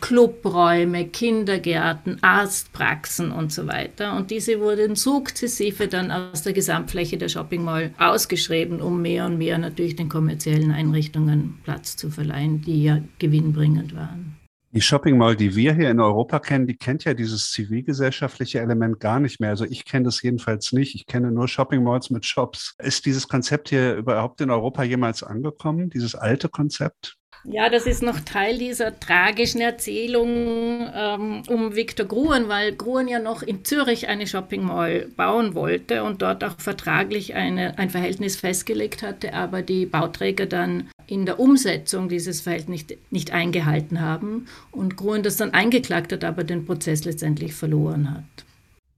Clubräume, 0.02 1.08
Kindergärten, 1.08 2.20
Arztpraxen 2.22 3.32
und 3.32 3.52
so 3.52 3.66
weiter. 3.66 4.16
Und 4.16 4.30
diese 4.30 4.60
wurden 4.60 4.96
sukzessive 4.96 5.88
dann 5.88 6.12
aus 6.12 6.44
der 6.44 6.54
Gesamtfläche 6.54 7.18
der 7.18 7.28
Shopping 7.28 7.64
Mall 7.64 7.92
ausgeschrieben, 7.98 8.82
um 8.82 9.02
mehr 9.02 9.26
und 9.26 9.40
mehr 9.40 9.58
natürlich 9.58 9.96
den 9.96 10.10
kommerziellen 10.10 10.72
Einrichtungen 10.72 11.58
Platz 11.64 11.98
zu 11.98 12.12
verleihen, 12.12 12.62
die 12.62 12.84
ja 12.84 13.00
gewinnbringend 13.18 13.96
waren. 13.96 14.41
Die 14.74 14.80
Shopping 14.80 15.18
Mall, 15.18 15.36
die 15.36 15.58
wir 15.58 15.74
hier 15.74 15.92
in 15.92 16.00
Europa 16.00 16.40
kennen, 16.40 16.66
die 16.66 16.78
kennt 16.78 17.04
ja 17.04 17.14
dieses 17.14 17.52
zivilgesellschaftliche 17.52 18.62
Element 18.62 19.02
gar 19.02 19.20
nicht 19.20 19.42
mehr. 19.42 19.50
Also 19.50 19.66
ich 19.66 19.84
kenne 19.84 20.06
das 20.06 20.22
jedenfalls 20.22 20.72
nicht. 20.72 20.96
Ich 20.96 21.08
kenne 21.08 21.30
nur 21.30 21.50
Shopping 21.50 21.84
Malls 21.84 22.10
mit 22.10 22.26
Shops. 22.26 22.76
Ist 22.80 23.06
dieses 23.06 23.28
Konzept 23.28 23.68
hier 23.68 23.96
überhaupt 23.96 24.40
in 24.40 24.50
Europa 24.50 24.84
jemals 24.84 25.24
angekommen, 25.24 25.90
dieses 25.90 26.16
alte 26.16 26.48
Konzept? 26.48 27.18
Ja, 27.44 27.70
das 27.70 27.88
ist 27.88 28.04
noch 28.04 28.20
Teil 28.20 28.60
dieser 28.60 29.00
tragischen 29.00 29.62
Erzählung 29.62 30.88
ähm, 30.94 31.42
um 31.48 31.76
Viktor 31.76 32.06
Gruen, 32.06 32.48
weil 32.50 32.74
Gruen 32.74 33.08
ja 33.08 33.18
noch 33.18 33.42
in 33.42 33.66
Zürich 33.66 34.08
eine 34.08 34.28
Shopping 34.28 34.64
Mall 34.64 35.08
bauen 35.16 35.56
wollte 35.56 36.04
und 36.04 36.22
dort 36.22 36.44
auch 36.44 36.60
vertraglich 36.60 37.34
eine, 37.34 37.80
ein 37.80 37.90
Verhältnis 37.90 38.36
festgelegt 38.36 39.02
hatte, 39.02 39.34
aber 39.34 39.64
die 39.64 39.88
Bauträger 39.88 40.46
dann 40.46 40.90
in 41.08 41.26
der 41.26 41.40
Umsetzung 41.40 42.10
dieses 42.10 42.42
Verhältnis 42.42 42.88
nicht, 42.90 42.98
nicht 43.12 43.32
eingehalten 43.32 44.02
haben 44.02 44.48
und 44.72 44.96
Gruen 44.96 45.24
das 45.24 45.38
dann 45.38 45.52
eingeklagt 45.52 46.14
hat, 46.14 46.24
aber 46.24 46.44
den 46.44 46.66
Prozess 46.66 47.06
letztendlich 47.06 47.56
verloren 47.56 48.12
hat. 48.12 48.46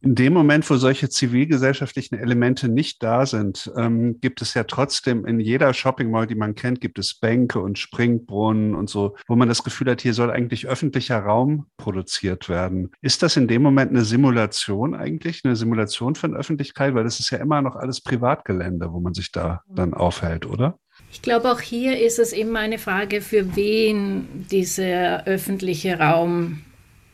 In 0.04 0.16
dem 0.16 0.34
Moment, 0.34 0.70
wo 0.70 0.76
solche 0.76 1.08
zivilgesellschaftlichen 1.08 2.20
Elemente 2.20 2.68
nicht 2.68 3.02
da 3.02 3.26
sind, 3.26 3.72
ähm, 3.78 4.20
gibt 4.20 4.42
es 4.42 4.54
ja 4.54 4.66
trotzdem 4.66 5.26
in 5.26 5.40
jeder 5.40 5.74
Shopping 5.74 6.12
Mall, 6.12 6.28
die 6.28 6.36
man 6.36 6.56
kennt, 6.56 6.82
gibt 6.82 7.00
es 7.00 7.14
Bänke 7.14 7.62
und 7.62 7.80
Springbrunnen 7.80 8.76
und 8.76 8.90
so, 8.90 9.16
wo 9.28 9.38
man 9.38 9.48
das 9.48 9.64
Gefühl 9.64 9.90
hat, 9.90 10.02
hier 10.02 10.14
soll 10.14 10.30
eigentlich 10.30 10.68
öffentlicher 10.68 11.20
Raum 11.20 11.68
produziert 11.78 12.50
werden. 12.50 12.92
Ist 13.02 13.24
das 13.24 13.38
in 13.38 13.48
dem 13.48 13.62
Moment 13.62 13.92
eine 13.92 14.04
Simulation 14.04 14.94
eigentlich, 14.94 15.46
eine 15.46 15.56
Simulation 15.56 16.16
von 16.16 16.36
Öffentlichkeit? 16.36 16.94
Weil 16.96 17.06
das 17.06 17.22
ist 17.22 17.30
ja 17.30 17.38
immer 17.38 17.62
noch 17.62 17.78
alles 17.78 18.02
Privatgelände, 18.02 18.92
wo 18.92 19.00
man 19.00 19.14
sich 19.14 19.32
da 19.32 19.62
dann 19.70 19.94
aufhält, 19.94 20.46
oder? 20.46 20.78
Ich 21.14 21.22
glaube, 21.22 21.50
auch 21.50 21.62
hier 21.62 21.98
ist 22.06 22.20
es 22.20 22.34
immer 22.34 22.60
eine 22.60 22.78
Frage, 22.78 23.22
für 23.22 23.56
wen 23.56 24.46
dieser 24.52 25.26
öffentliche 25.28 25.98
Raum 25.98 26.60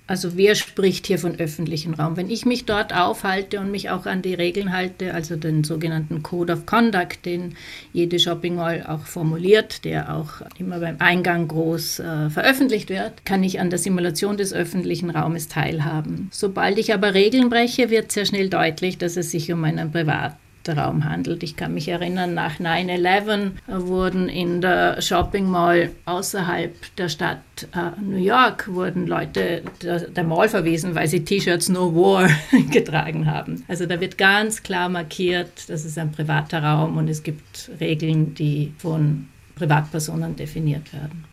also 0.09 0.35
wer 0.35 0.55
spricht 0.55 1.05
hier 1.05 1.19
von 1.19 1.39
öffentlichem 1.39 1.93
Raum? 1.93 2.17
Wenn 2.17 2.31
ich 2.31 2.43
mich 2.43 2.65
dort 2.65 2.95
aufhalte 2.95 3.59
und 3.59 3.69
mich 3.69 3.91
auch 3.91 4.07
an 4.07 4.23
die 4.23 4.33
Regeln 4.33 4.73
halte, 4.73 5.13
also 5.13 5.35
den 5.35 5.63
sogenannten 5.63 6.23
Code 6.23 6.51
of 6.51 6.65
Conduct, 6.65 7.25
den 7.25 7.55
jede 7.93 8.17
Shopping 8.17 8.55
Mall 8.55 8.83
auch 8.87 9.05
formuliert, 9.05 9.85
der 9.85 10.15
auch 10.15 10.41
immer 10.57 10.79
beim 10.79 10.95
Eingang 10.97 11.47
groß 11.47 11.99
äh, 11.99 12.29
veröffentlicht 12.31 12.89
wird, 12.89 13.23
kann 13.23 13.43
ich 13.43 13.59
an 13.59 13.69
der 13.69 13.77
Simulation 13.77 14.35
des 14.35 14.51
öffentlichen 14.51 15.11
Raumes 15.11 15.47
teilhaben. 15.47 16.29
Sobald 16.31 16.79
ich 16.79 16.91
aber 16.91 17.13
Regeln 17.13 17.51
breche, 17.51 17.91
wird 17.91 18.11
sehr 18.11 18.25
schnell 18.25 18.49
deutlich, 18.49 18.97
dass 18.97 19.15
es 19.15 19.29
sich 19.29 19.53
um 19.53 19.63
einen 19.63 19.91
Privat 19.91 20.35
Raum 20.67 21.05
handelt. 21.05 21.43
Ich 21.43 21.55
kann 21.55 21.73
mich 21.73 21.87
erinnern, 21.87 22.33
nach 22.33 22.59
9-11 22.59 23.51
wurden 23.67 24.29
in 24.29 24.61
der 24.61 25.01
Shopping 25.01 25.49
Mall 25.49 25.91
außerhalb 26.05 26.73
der 26.97 27.09
Stadt 27.09 27.39
äh, 27.73 27.99
New 28.01 28.17
York 28.17 28.67
wurden 28.73 29.07
Leute 29.07 29.63
der, 29.81 29.99
der 30.01 30.23
Mall 30.23 30.49
verwiesen, 30.49 30.95
weil 30.95 31.07
sie 31.07 31.23
T-Shirts 31.23 31.69
No 31.69 31.93
War 31.93 32.29
getragen 32.71 33.25
haben. 33.25 33.63
Also 33.67 33.85
da 33.85 33.99
wird 33.99 34.17
ganz 34.17 34.63
klar 34.63 34.89
markiert, 34.89 35.69
das 35.69 35.85
ist 35.85 35.97
ein 35.97 36.11
privater 36.11 36.63
Raum 36.63 36.97
und 36.97 37.09
es 37.09 37.23
gibt 37.23 37.71
Regeln, 37.79 38.33
die 38.35 38.73
von 38.77 39.27
Privatpersonen 39.55 40.35
definiert 40.35 40.93
werden. 40.93 41.25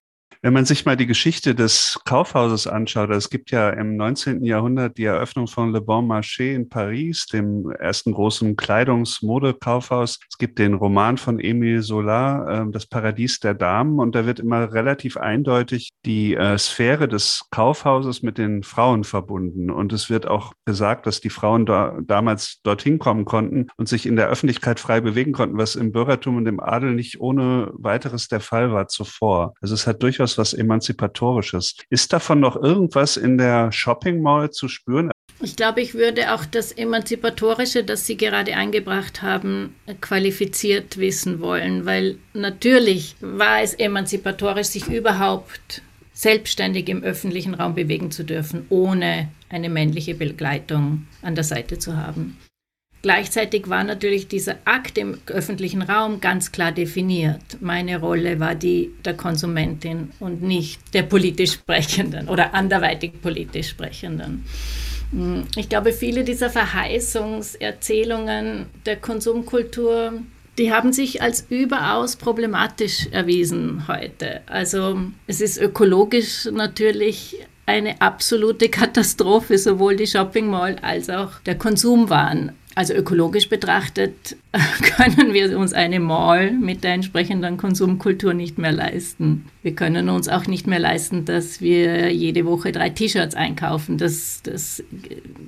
Wenn 0.46 0.52
man 0.52 0.64
sich 0.64 0.86
mal 0.86 0.96
die 0.96 1.08
Geschichte 1.08 1.56
des 1.56 1.98
Kaufhauses 2.04 2.68
anschaut, 2.68 3.10
es 3.10 3.30
gibt 3.30 3.50
ja 3.50 3.68
im 3.70 3.96
19. 3.96 4.44
Jahrhundert 4.44 4.96
die 4.96 5.02
Eröffnung 5.02 5.48
von 5.48 5.72
Le 5.72 5.80
Bon 5.80 6.06
Marché 6.06 6.54
in 6.54 6.68
Paris, 6.68 7.26
dem 7.26 7.68
ersten 7.72 8.12
großen 8.12 8.54
Kleidungsmodekaufhaus. 8.54 10.20
Es 10.30 10.38
gibt 10.38 10.60
den 10.60 10.74
Roman 10.74 11.18
von 11.18 11.40
Émile 11.40 11.82
Zola, 11.82 12.62
äh, 12.62 12.70
Das 12.70 12.86
Paradies 12.86 13.40
der 13.40 13.54
Damen, 13.54 13.98
und 13.98 14.14
da 14.14 14.24
wird 14.24 14.38
immer 14.38 14.72
relativ 14.72 15.16
eindeutig 15.16 15.90
die 16.04 16.36
äh, 16.36 16.56
Sphäre 16.58 17.08
des 17.08 17.46
Kaufhauses 17.50 18.22
mit 18.22 18.38
den 18.38 18.62
Frauen 18.62 19.02
verbunden. 19.02 19.68
Und 19.68 19.92
es 19.92 20.10
wird 20.10 20.28
auch 20.28 20.52
gesagt, 20.64 21.08
dass 21.08 21.20
die 21.20 21.30
Frauen 21.30 21.66
da, 21.66 21.98
damals 22.04 22.60
dorthin 22.62 23.00
kommen 23.00 23.24
konnten 23.24 23.66
und 23.78 23.88
sich 23.88 24.06
in 24.06 24.14
der 24.14 24.28
Öffentlichkeit 24.28 24.78
frei 24.78 25.00
bewegen 25.00 25.32
konnten, 25.32 25.58
was 25.58 25.74
im 25.74 25.90
Bürgertum 25.90 26.36
und 26.36 26.46
im 26.46 26.60
Adel 26.60 26.94
nicht 26.94 27.20
ohne 27.20 27.72
weiteres 27.72 28.28
der 28.28 28.38
Fall 28.38 28.70
war 28.70 28.86
zuvor. 28.86 29.54
Also 29.60 29.74
es 29.74 29.88
hat 29.88 30.04
durchaus 30.04 30.35
was 30.38 30.52
Emanzipatorisches. 30.52 31.76
Ist 31.90 32.12
davon 32.12 32.40
noch 32.40 32.56
irgendwas 32.56 33.16
in 33.16 33.38
der 33.38 33.72
Shopping 33.72 34.22
Mall 34.22 34.50
zu 34.50 34.68
spüren? 34.68 35.10
Ich 35.42 35.56
glaube, 35.56 35.82
ich 35.82 35.94
würde 35.94 36.32
auch 36.32 36.46
das 36.46 36.72
Emanzipatorische, 36.72 37.84
das 37.84 38.06
Sie 38.06 38.16
gerade 38.16 38.56
eingebracht 38.56 39.20
haben, 39.20 39.74
qualifiziert 40.00 40.96
wissen 40.96 41.40
wollen, 41.40 41.84
weil 41.84 42.16
natürlich 42.32 43.16
war 43.20 43.60
es 43.60 43.74
emanzipatorisch, 43.74 44.68
sich 44.68 44.88
überhaupt 44.88 45.82
selbstständig 46.14 46.88
im 46.88 47.02
öffentlichen 47.02 47.52
Raum 47.52 47.74
bewegen 47.74 48.10
zu 48.10 48.24
dürfen, 48.24 48.64
ohne 48.70 49.28
eine 49.50 49.68
männliche 49.68 50.14
Begleitung 50.14 51.06
an 51.20 51.34
der 51.34 51.44
Seite 51.44 51.78
zu 51.78 51.96
haben. 51.98 52.38
Gleichzeitig 53.06 53.70
war 53.70 53.84
natürlich 53.84 54.26
dieser 54.26 54.56
Akt 54.64 54.98
im 54.98 55.18
öffentlichen 55.28 55.82
Raum 55.82 56.20
ganz 56.20 56.50
klar 56.50 56.72
definiert. 56.72 57.58
Meine 57.60 58.00
Rolle 58.00 58.40
war 58.40 58.56
die 58.56 58.90
der 59.04 59.14
Konsumentin 59.14 60.10
und 60.18 60.42
nicht 60.42 60.80
der 60.92 61.04
politisch 61.04 61.52
Sprechenden 61.52 62.28
oder 62.28 62.52
anderweitig 62.52 63.22
politisch 63.22 63.68
Sprechenden. 63.68 64.44
Hm, 65.12 65.44
ich 65.54 65.68
glaube, 65.68 65.92
viele 65.92 66.24
dieser 66.24 66.50
Verheißungserzählungen 66.50 68.66
der 68.86 68.96
Konsumkultur, 68.96 70.14
die 70.58 70.72
haben 70.72 70.92
sich 70.92 71.22
als 71.22 71.46
überaus 71.48 72.16
problematisch 72.16 73.06
erwiesen 73.12 73.86
heute. 73.86 74.40
Also 74.46 74.98
es 75.28 75.40
ist 75.40 75.58
ökologisch 75.58 76.46
natürlich 76.46 77.36
eine 77.66 78.00
absolute 78.00 78.68
Katastrophe, 78.68 79.58
sowohl 79.58 79.94
die 79.94 80.08
Shopping 80.08 80.48
Mall 80.48 80.74
als 80.82 81.08
auch 81.08 81.38
der 81.46 81.56
Konsumwahn. 81.56 82.50
Also 82.76 82.92
ökologisch 82.92 83.48
betrachtet 83.48 84.36
können 84.96 85.32
wir 85.32 85.58
uns 85.58 85.72
eine 85.72 85.98
Mall 85.98 86.52
mit 86.52 86.84
der 86.84 86.92
entsprechenden 86.92 87.56
Konsumkultur 87.56 88.34
nicht 88.34 88.58
mehr 88.58 88.70
leisten. 88.70 89.46
Wir 89.62 89.74
können 89.74 90.10
uns 90.10 90.28
auch 90.28 90.46
nicht 90.46 90.66
mehr 90.66 90.78
leisten, 90.78 91.24
dass 91.24 91.62
wir 91.62 92.12
jede 92.12 92.44
Woche 92.44 92.72
drei 92.72 92.90
T-Shirts 92.90 93.34
einkaufen. 93.34 93.96
Das, 93.96 94.42
das, 94.42 94.84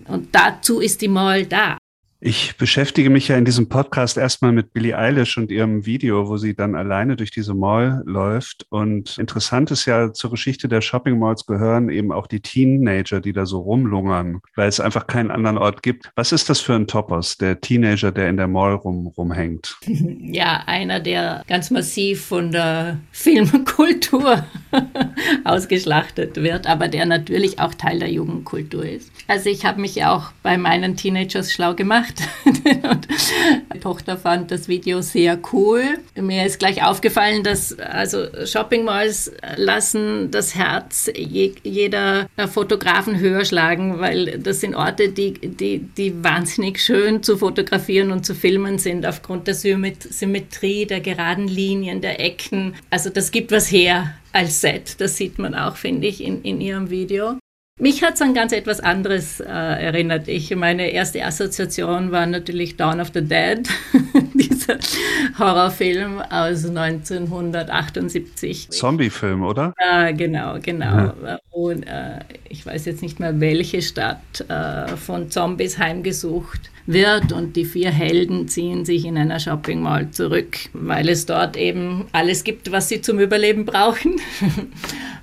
und 0.07 0.29
dazu 0.33 0.81
ist 0.81 1.03
die 1.03 1.09
Mall 1.09 1.45
da. 1.45 1.77
Ich 2.21 2.57
beschäftige 2.57 3.11
mich 3.11 3.29
ja 3.29 3.37
in 3.37 3.45
diesem 3.45 3.69
Podcast 3.69 4.17
erstmal 4.17 4.51
mit 4.51 4.73
Billie 4.73 4.99
Eilish 4.99 5.39
und 5.39 5.53
ihrem 5.53 5.87
Video, 5.87 6.29
wo 6.29 6.37
sie 6.37 6.53
dann 6.53 6.75
alleine 6.75 7.15
durch 7.15 7.31
diese 7.31 7.55
Mall 7.55 8.03
läuft. 8.07 8.67
Und 8.71 9.17
interessant 9.19 9.71
ist 9.71 9.87
ja, 9.87 10.13
zur 10.13 10.33
Geschichte 10.33 10.67
der 10.67 10.81
Shopping 10.81 11.17
Malls 11.17 11.47
gehören 11.47 11.89
eben 11.89 12.11
auch 12.11 12.27
die 12.27 12.41
Teenager, 12.41 13.21
die 13.21 13.33
da 13.33 13.47
so 13.47 13.61
rumlungern, 13.61 14.41
weil 14.57 14.69
es 14.69 14.81
einfach 14.81 15.07
keinen 15.07 15.31
anderen 15.31 15.59
Ort 15.59 15.85
gibt. 15.85 16.11
Was 16.17 16.33
ist 16.33 16.51
das 16.51 16.59
für 16.59 16.75
ein 16.75 16.89
Topos, 16.89 17.37
der 17.37 17.61
Teenager, 17.61 18.11
der 18.11 18.29
in 18.29 18.37
der 18.37 18.49
Mall 18.49 18.75
rum, 18.75 19.07
rumhängt? 19.07 19.77
Ja, 20.31 20.63
einer, 20.67 21.01
der 21.01 21.43
ganz 21.49 21.71
massiv 21.71 22.27
von 22.27 22.53
der 22.53 22.99
Filmkultur 23.13 24.45
ausgeschlachtet 25.45 26.37
wird, 26.37 26.67
aber 26.67 26.89
der 26.89 27.07
natürlich 27.07 27.59
auch 27.59 27.75
Teil 27.75 27.99
der 27.99 28.11
Jugendkultur 28.11 28.85
ist. 28.85 29.11
Also 29.27 29.49
ich 29.49 29.65
habe 29.65 29.81
mich 29.81 29.95
ja 29.95 30.15
auch 30.15 30.33
bei 30.43 30.59
meinen 30.59 30.97
Teenagers 30.97 31.53
schlau 31.53 31.75
gemacht 31.75 32.08
und 32.45 33.09
die 33.75 33.81
Tochter 33.81 34.17
fand 34.17 34.51
das 34.51 34.69
Video 34.69 35.01
sehr 35.03 35.39
cool. 35.53 35.83
Mir 36.15 36.47
ist 36.47 36.59
gleich 36.59 36.85
aufgefallen, 36.85 37.43
dass 37.43 37.79
also 37.79 38.27
Shopping 38.45 38.85
Malls 38.85 39.33
lassen 39.57 40.31
das 40.31 40.55
Herz 40.55 41.11
je, 41.15 41.55
jeder 41.63 42.27
Fotografen 42.53 43.19
höher 43.19 43.45
schlagen, 43.45 44.01
weil 44.01 44.39
das 44.39 44.61
sind 44.61 44.75
Orte, 44.75 45.11
die, 45.11 45.35
die, 45.35 45.79
die 45.79 46.23
wahnsinnig 46.23 46.81
schön 46.81 47.23
zu 47.23 47.37
fotografieren 47.37 48.13
und 48.13 48.25
zu 48.25 48.35
filmen 48.35 48.79
sind 48.79 49.07
aufgrund 49.07 49.47
der 49.47 49.55
Symmetrie, 49.55 50.87
der 50.87 51.01
geraden 51.01 51.49
Linien, 51.49 52.01
der 52.01 52.21
Ecken. 52.21 52.75
Also 52.91 53.11
das 53.11 53.31
gibt 53.31 53.53
was 53.53 53.71
her 53.71 54.15
als 54.33 54.61
Set. 54.61 55.01
Das 55.01 55.17
sieht 55.17 55.39
man 55.39 55.55
auch, 55.55 55.77
finde 55.77 56.07
ich, 56.07 56.23
in, 56.23 56.43
in 56.43 56.61
ihrem 56.61 56.91
Video. 56.91 57.39
Mich 57.81 58.03
hat 58.03 58.15
es 58.15 58.23
an 58.23 58.35
ganz 58.35 58.53
etwas 58.53 58.81
anderes 58.81 59.39
äh, 59.39 59.45
erinnert. 59.47 60.27
Ich, 60.27 60.55
meine 60.57 60.91
erste 60.91 61.25
Assoziation 61.25 62.11
war 62.11 62.27
natürlich 62.27 62.77
Dawn 62.77 63.01
of 63.01 63.13
the 63.15 63.23
Dead, 63.23 63.69
dieser 64.39 64.79
Horrorfilm 65.39 66.21
aus 66.21 66.65
1978. 66.65 68.71
Zombie-Film, 68.71 69.43
oder? 69.43 69.75
Ja, 69.81 70.13
genau, 70.13 70.59
genau. 70.61 71.13
Ja. 71.25 71.41
Und 71.51 71.83
äh, 71.85 72.21
ich 72.49 72.65
weiß 72.65 72.87
jetzt 72.87 73.03
nicht 73.03 73.21
mehr, 73.21 73.39
welche 73.41 73.83
Stadt 73.83 74.45
äh, 74.49 74.97
von 74.97 75.31
Zombies 75.31 75.79
heimgesucht 75.79 76.71
wird 76.89 77.33
und 77.33 77.55
die 77.55 77.67
vier 77.67 77.91
Helden 77.91 78.49
ziehen 78.49 78.87
sich 78.87 79.05
in 79.05 79.19
einer 79.19 79.39
Shopping 79.39 79.83
Mall 79.83 80.11
zurück, 80.11 80.57
weil 80.73 81.11
es 81.11 81.27
dort 81.27 81.59
eben 81.59 82.07
alles 82.13 82.45
gibt, 82.45 82.73
was 82.73 82.89
sie 82.89 83.03
zum 83.03 83.21
Überleben 83.21 83.67
brauchen. 83.67 84.19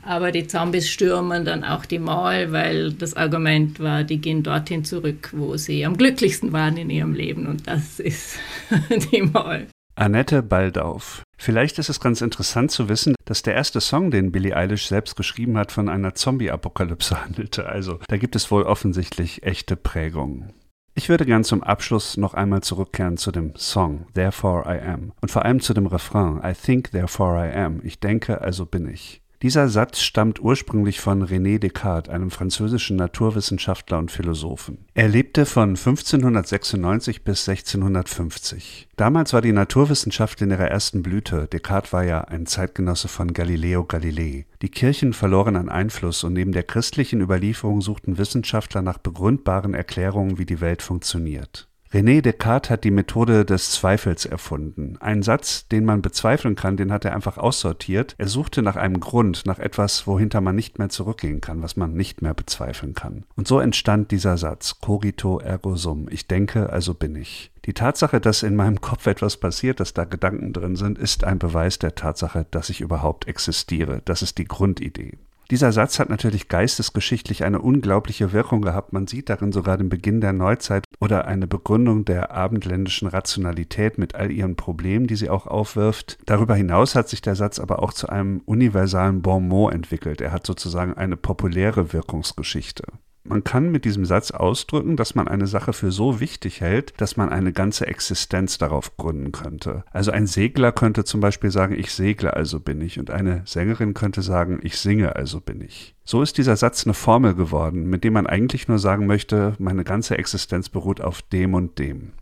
Aber 0.03 0.31
die 0.31 0.45
Zombies 0.45 0.87
stürmen 0.87 1.43
dann 1.43 1.63
auch 1.63 1.85
die 1.85 1.97
Mall, 1.97 2.51
weil 2.51 2.93
das 2.93 3.15
Argument 3.15 3.79
war, 3.79 4.03
die 4.03 4.19
gehen 4.19 4.43
dorthin 4.43 4.85
zurück, 4.85 5.31
wo 5.35 5.57
sie 5.57 5.83
am 5.83 5.97
glücklichsten 5.97 6.53
waren 6.53 6.77
in 6.77 6.91
ihrem 6.91 7.15
Leben 7.15 7.47
und 7.47 7.67
das 7.67 7.99
ist 7.99 8.37
Mall. 9.33 9.67
Annette 9.95 10.43
Baldauf. 10.43 11.23
Vielleicht 11.37 11.79
ist 11.79 11.89
es 11.89 12.01
ganz 12.01 12.21
interessant 12.21 12.69
zu 12.69 12.89
wissen, 12.89 13.15
dass 13.23 13.43
der 13.43 13.53
erste 13.53 13.79
Song, 13.79 14.11
den 14.11 14.31
Billie 14.31 14.55
Eilish 14.55 14.87
selbst 14.87 15.15
geschrieben 15.15 15.57
hat, 15.57 15.71
von 15.71 15.87
einer 15.87 16.15
Zombie-Apokalypse 16.15 17.21
handelte. 17.23 17.67
Also 17.67 17.99
da 18.07 18.17
gibt 18.17 18.35
es 18.35 18.51
wohl 18.51 18.63
offensichtlich 18.63 19.43
echte 19.43 19.75
Prägungen. 19.75 20.53
Ich 20.97 21.09
würde 21.09 21.25
gern 21.25 21.43
zum 21.43 21.61
Abschluss 21.61 22.15
noch 22.15 22.33
einmal 22.33 22.61
zurückkehren 22.61 23.17
zu 23.17 23.31
dem 23.31 23.53
Song 23.57 24.07
Therefore 24.13 24.63
I 24.65 24.79
Am 24.79 25.11
und 25.21 25.29
vor 25.29 25.43
allem 25.43 25.59
zu 25.59 25.73
dem 25.73 25.87
Refrain 25.87 26.39
I 26.43 26.53
think 26.53 26.91
therefore 26.91 27.37
I 27.45 27.53
am. 27.53 27.81
Ich 27.83 27.99
denke, 27.99 28.39
also 28.41 28.65
bin 28.65 28.87
ich. 28.87 29.21
Dieser 29.45 29.69
Satz 29.69 30.01
stammt 30.01 30.41
ursprünglich 30.41 30.99
von 30.99 31.23
René 31.23 31.59
Descartes, 31.59 32.11
einem 32.11 32.31
französischen 32.31 32.95
Naturwissenschaftler 32.95 33.99
und 33.99 34.09
Philosophen. 34.09 34.87
Er 34.95 35.07
lebte 35.07 35.45
von 35.45 35.75
1596 35.75 37.23
bis 37.23 37.47
1650. 37.47 38.87
Damals 38.95 39.33
war 39.33 39.41
die 39.41 39.51
Naturwissenschaft 39.51 40.41
in 40.41 40.49
ihrer 40.49 40.71
ersten 40.71 41.03
Blüte. 41.03 41.47
Descartes 41.53 41.93
war 41.93 42.03
ja 42.03 42.21
ein 42.21 42.47
Zeitgenosse 42.47 43.07
von 43.07 43.33
Galileo 43.33 43.83
Galilei. 43.83 44.47
Die 44.63 44.69
Kirchen 44.69 45.13
verloren 45.13 45.57
an 45.57 45.69
Einfluss 45.69 46.23
und 46.23 46.33
neben 46.33 46.51
der 46.51 46.63
christlichen 46.63 47.21
Überlieferung 47.21 47.81
suchten 47.81 48.17
Wissenschaftler 48.17 48.81
nach 48.81 48.97
begründbaren 48.97 49.75
Erklärungen, 49.75 50.39
wie 50.39 50.47
die 50.47 50.59
Welt 50.59 50.81
funktioniert. 50.81 51.69
René 51.95 52.21
Descartes 52.21 52.71
hat 52.71 52.83
die 52.83 52.91
Methode 52.91 53.45
des 53.45 53.71
Zweifels 53.71 54.25
erfunden. 54.25 54.97
Ein 54.99 55.23
Satz, 55.23 55.69
den 55.69 55.85
man 55.85 56.01
bezweifeln 56.01 56.55
kann, 56.55 56.75
den 56.75 56.91
hat 56.91 57.05
er 57.05 57.15
einfach 57.15 57.37
aussortiert. 57.37 58.15
Er 58.17 58.27
suchte 58.27 58.61
nach 58.61 58.75
einem 58.75 58.99
Grund, 58.99 59.45
nach 59.45 59.59
etwas, 59.59 60.05
wohinter 60.05 60.41
man 60.41 60.57
nicht 60.57 60.77
mehr 60.77 60.89
zurückgehen 60.89 61.39
kann, 61.39 61.63
was 61.63 61.77
man 61.77 61.93
nicht 61.93 62.21
mehr 62.21 62.33
bezweifeln 62.33 62.95
kann. 62.95 63.23
Und 63.37 63.47
so 63.47 63.61
entstand 63.61 64.11
dieser 64.11 64.37
Satz, 64.37 64.81
cogito 64.81 65.39
ergo 65.39 65.77
sum. 65.77 66.07
Ich 66.11 66.27
denke, 66.27 66.69
also 66.69 66.93
bin 66.93 67.15
ich. 67.15 67.53
Die 67.63 67.73
Tatsache, 67.73 68.19
dass 68.19 68.43
in 68.43 68.57
meinem 68.57 68.81
Kopf 68.81 69.07
etwas 69.07 69.37
passiert, 69.37 69.79
dass 69.79 69.93
da 69.93 70.03
Gedanken 70.03 70.51
drin 70.51 70.75
sind, 70.75 70.97
ist 70.97 71.23
ein 71.23 71.39
Beweis 71.39 71.79
der 71.79 71.95
Tatsache, 71.95 72.45
dass 72.51 72.69
ich 72.69 72.81
überhaupt 72.81 73.29
existiere. 73.29 74.01
Das 74.03 74.21
ist 74.21 74.37
die 74.37 74.43
Grundidee. 74.43 75.13
Dieser 75.51 75.71
Satz 75.71 75.99
hat 75.99 76.09
natürlich 76.09 76.47
geistesgeschichtlich 76.47 77.43
eine 77.43 77.61
unglaubliche 77.61 78.33
Wirkung 78.33 78.61
gehabt. 78.61 78.93
Man 78.93 79.05
sieht 79.05 79.29
darin 79.29 79.51
sogar 79.51 79.77
den 79.77 79.89
Beginn 79.89 80.19
der 80.19 80.33
Neuzeit 80.33 80.85
oder 80.99 81.25
eine 81.25 81.45
Begründung 81.45 82.03
der 82.03 82.31
abendländischen 82.31 83.07
Rationalität 83.07 83.99
mit 83.99 84.15
all 84.15 84.31
ihren 84.31 84.55
Problemen, 84.55 85.05
die 85.05 85.15
sie 85.15 85.29
auch 85.29 85.45
aufwirft. 85.45 86.17
Darüber 86.25 86.55
hinaus 86.55 86.95
hat 86.95 87.09
sich 87.09 87.21
der 87.21 87.35
Satz 87.35 87.59
aber 87.59 87.83
auch 87.83 87.93
zu 87.93 88.09
einem 88.09 88.41
universalen 88.45 89.21
Bon 89.21 89.47
mot 89.47 89.73
entwickelt. 89.73 90.19
Er 90.19 90.31
hat 90.31 90.47
sozusagen 90.47 90.95
eine 90.95 91.15
populäre 91.15 91.93
Wirkungsgeschichte. 91.93 92.83
Man 93.27 93.43
kann 93.43 93.71
mit 93.71 93.85
diesem 93.85 94.05
Satz 94.05 94.29
ausdrücken, 94.29 94.97
dass 94.97 95.15
man 95.15 95.27
eine 95.27 95.47
Sache 95.47 95.73
für 95.73 95.91
so 95.91 96.19
wichtig 96.19 96.61
hält, 96.61 96.93
dass 96.97 97.17
man 97.17 97.29
eine 97.29 97.53
ganze 97.53 97.87
Existenz 97.87 98.59
darauf 98.59 98.97
gründen 98.97 99.31
könnte. 99.31 99.83
Also 99.91 100.11
ein 100.11 100.27
Segler 100.27 100.71
könnte 100.71 101.05
zum 101.05 101.21
Beispiel 101.21 101.49
sagen, 101.49 101.73
ich 101.77 101.91
segle, 101.91 102.35
also 102.35 102.59
bin 102.59 102.81
ich. 102.81 102.99
Und 102.99 103.09
eine 103.09 103.41
Sängerin 103.45 103.95
könnte 103.95 104.21
sagen, 104.21 104.59
ich 104.61 104.77
singe, 104.77 105.15
also 105.15 105.41
bin 105.41 105.59
ich. 105.61 105.95
So 106.03 106.21
ist 106.21 106.37
dieser 106.37 106.55
Satz 106.55 106.85
eine 106.85 106.93
Formel 106.93 107.33
geworden, 107.33 107.89
mit 107.89 108.03
dem 108.03 108.13
man 108.13 108.27
eigentlich 108.27 108.67
nur 108.67 108.77
sagen 108.77 109.07
möchte, 109.07 109.55
meine 109.57 109.83
ganze 109.83 110.19
Existenz 110.19 110.69
beruht 110.69 111.01
auf 111.01 111.23
dem 111.23 111.55
und 111.55 111.79
dem. 111.79 112.13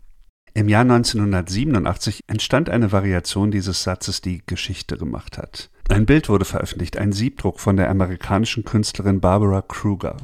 Im 0.54 0.68
Jahr 0.68 0.82
1987 0.82 2.20
entstand 2.28 2.70
eine 2.70 2.92
Variation 2.92 3.50
dieses 3.50 3.82
Satzes, 3.82 4.22
die 4.22 4.42
Geschichte 4.46 4.96
gemacht 4.96 5.36
hat. 5.36 5.68
Ein 5.90 6.06
Bild 6.06 6.30
wurde 6.30 6.46
veröffentlicht, 6.46 6.96
ein 6.96 7.12
Siebdruck 7.12 7.60
von 7.60 7.76
der 7.76 7.90
amerikanischen 7.90 8.64
Künstlerin 8.64 9.20
Barbara 9.20 9.60
Kruger. 9.60 10.16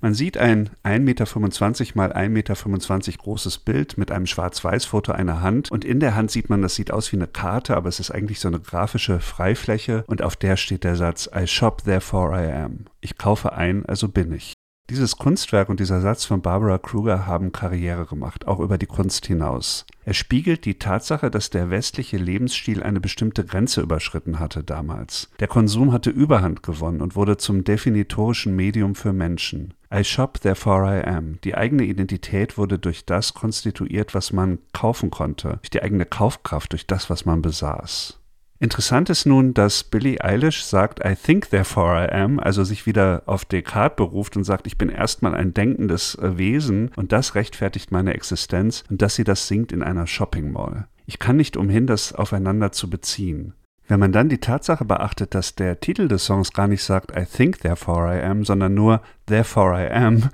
Man 0.00 0.14
sieht 0.14 0.36
ein 0.36 0.70
1,25 0.84 0.98
Meter 1.00 1.92
mal 1.94 2.12
1,25 2.12 2.28
Meter 2.28 3.18
großes 3.18 3.58
Bild 3.58 3.98
mit 3.98 4.10
einem 4.10 4.26
Schwarz-Weiß-Foto 4.26 5.12
einer 5.12 5.40
Hand 5.40 5.70
und 5.70 5.84
in 5.84 6.00
der 6.00 6.14
Hand 6.14 6.30
sieht 6.30 6.50
man, 6.50 6.62
das 6.62 6.74
sieht 6.74 6.90
aus 6.90 7.12
wie 7.12 7.16
eine 7.16 7.26
Karte, 7.26 7.76
aber 7.76 7.88
es 7.88 8.00
ist 8.00 8.10
eigentlich 8.10 8.40
so 8.40 8.48
eine 8.48 8.60
grafische 8.60 9.20
Freifläche 9.20 10.04
und 10.06 10.22
auf 10.22 10.36
der 10.36 10.56
steht 10.56 10.84
der 10.84 10.96
Satz 10.96 11.28
I 11.34 11.46
shop 11.46 11.84
therefore 11.84 12.36
I 12.36 12.52
am. 12.52 12.86
Ich 13.00 13.18
kaufe 13.18 13.52
ein, 13.52 13.86
also 13.86 14.08
bin 14.08 14.32
ich. 14.32 14.55
Dieses 14.88 15.16
Kunstwerk 15.16 15.68
und 15.68 15.80
dieser 15.80 16.00
Satz 16.00 16.24
von 16.24 16.42
Barbara 16.42 16.78
Kruger 16.78 17.26
haben 17.26 17.50
Karriere 17.50 18.06
gemacht, 18.06 18.46
auch 18.46 18.60
über 18.60 18.78
die 18.78 18.86
Kunst 18.86 19.26
hinaus. 19.26 19.84
Er 20.04 20.14
spiegelt 20.14 20.64
die 20.64 20.78
Tatsache, 20.78 21.28
dass 21.28 21.50
der 21.50 21.70
westliche 21.70 22.18
Lebensstil 22.18 22.84
eine 22.84 23.00
bestimmte 23.00 23.44
Grenze 23.44 23.80
überschritten 23.80 24.38
hatte 24.38 24.62
damals. 24.62 25.28
Der 25.40 25.48
Konsum 25.48 25.90
hatte 25.90 26.10
Überhand 26.10 26.62
gewonnen 26.62 27.00
und 27.00 27.16
wurde 27.16 27.36
zum 27.36 27.64
definitorischen 27.64 28.54
Medium 28.54 28.94
für 28.94 29.12
Menschen. 29.12 29.74
I 29.92 30.04
shop, 30.04 30.40
therefore 30.40 30.86
I 30.86 31.04
am. 31.04 31.40
Die 31.42 31.56
eigene 31.56 31.82
Identität 31.82 32.56
wurde 32.56 32.78
durch 32.78 33.04
das 33.04 33.34
konstituiert, 33.34 34.14
was 34.14 34.32
man 34.32 34.60
kaufen 34.72 35.10
konnte, 35.10 35.58
durch 35.62 35.70
die 35.70 35.82
eigene 35.82 36.06
Kaufkraft, 36.06 36.70
durch 36.70 36.86
das, 36.86 37.10
was 37.10 37.24
man 37.24 37.42
besaß. 37.42 38.20
Interessant 38.58 39.10
ist 39.10 39.26
nun, 39.26 39.52
dass 39.52 39.84
Billie 39.84 40.22
Eilish 40.22 40.64
sagt, 40.64 41.04
I 41.04 41.14
think 41.14 41.50
therefore 41.50 42.02
I 42.02 42.10
am, 42.10 42.38
also 42.38 42.64
sich 42.64 42.86
wieder 42.86 43.22
auf 43.26 43.44
Descartes 43.44 43.96
beruft 43.96 44.36
und 44.36 44.44
sagt, 44.44 44.66
ich 44.66 44.78
bin 44.78 44.88
erstmal 44.88 45.34
ein 45.34 45.52
denkendes 45.52 46.14
äh, 46.14 46.38
Wesen 46.38 46.90
und 46.96 47.12
das 47.12 47.34
rechtfertigt 47.34 47.92
meine 47.92 48.14
Existenz 48.14 48.84
und 48.88 49.02
dass 49.02 49.14
sie 49.14 49.24
das 49.24 49.46
singt 49.46 49.72
in 49.72 49.82
einer 49.82 50.06
Shopping 50.06 50.52
Mall. 50.52 50.86
Ich 51.04 51.18
kann 51.18 51.36
nicht 51.36 51.56
umhin, 51.56 51.86
das 51.86 52.14
aufeinander 52.14 52.72
zu 52.72 52.88
beziehen. 52.88 53.52
Wenn 53.88 54.00
man 54.00 54.12
dann 54.12 54.28
die 54.28 54.40
Tatsache 54.40 54.84
beachtet, 54.84 55.34
dass 55.34 55.54
der 55.54 55.78
Titel 55.78 56.08
des 56.08 56.24
Songs 56.24 56.52
gar 56.52 56.66
nicht 56.66 56.82
sagt 56.82 57.16
I 57.16 57.24
think 57.24 57.60
therefore 57.60 58.16
I 58.16 58.22
am, 58.22 58.44
sondern 58.44 58.74
nur 58.74 59.02
therefore 59.26 59.80
I 59.80 59.90
am, 59.92 60.30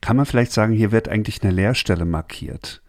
kann 0.00 0.16
man 0.16 0.26
vielleicht 0.26 0.52
sagen, 0.52 0.72
hier 0.72 0.92
wird 0.92 1.08
eigentlich 1.08 1.42
eine 1.42 1.52
Leerstelle 1.52 2.04
markiert. 2.04 2.82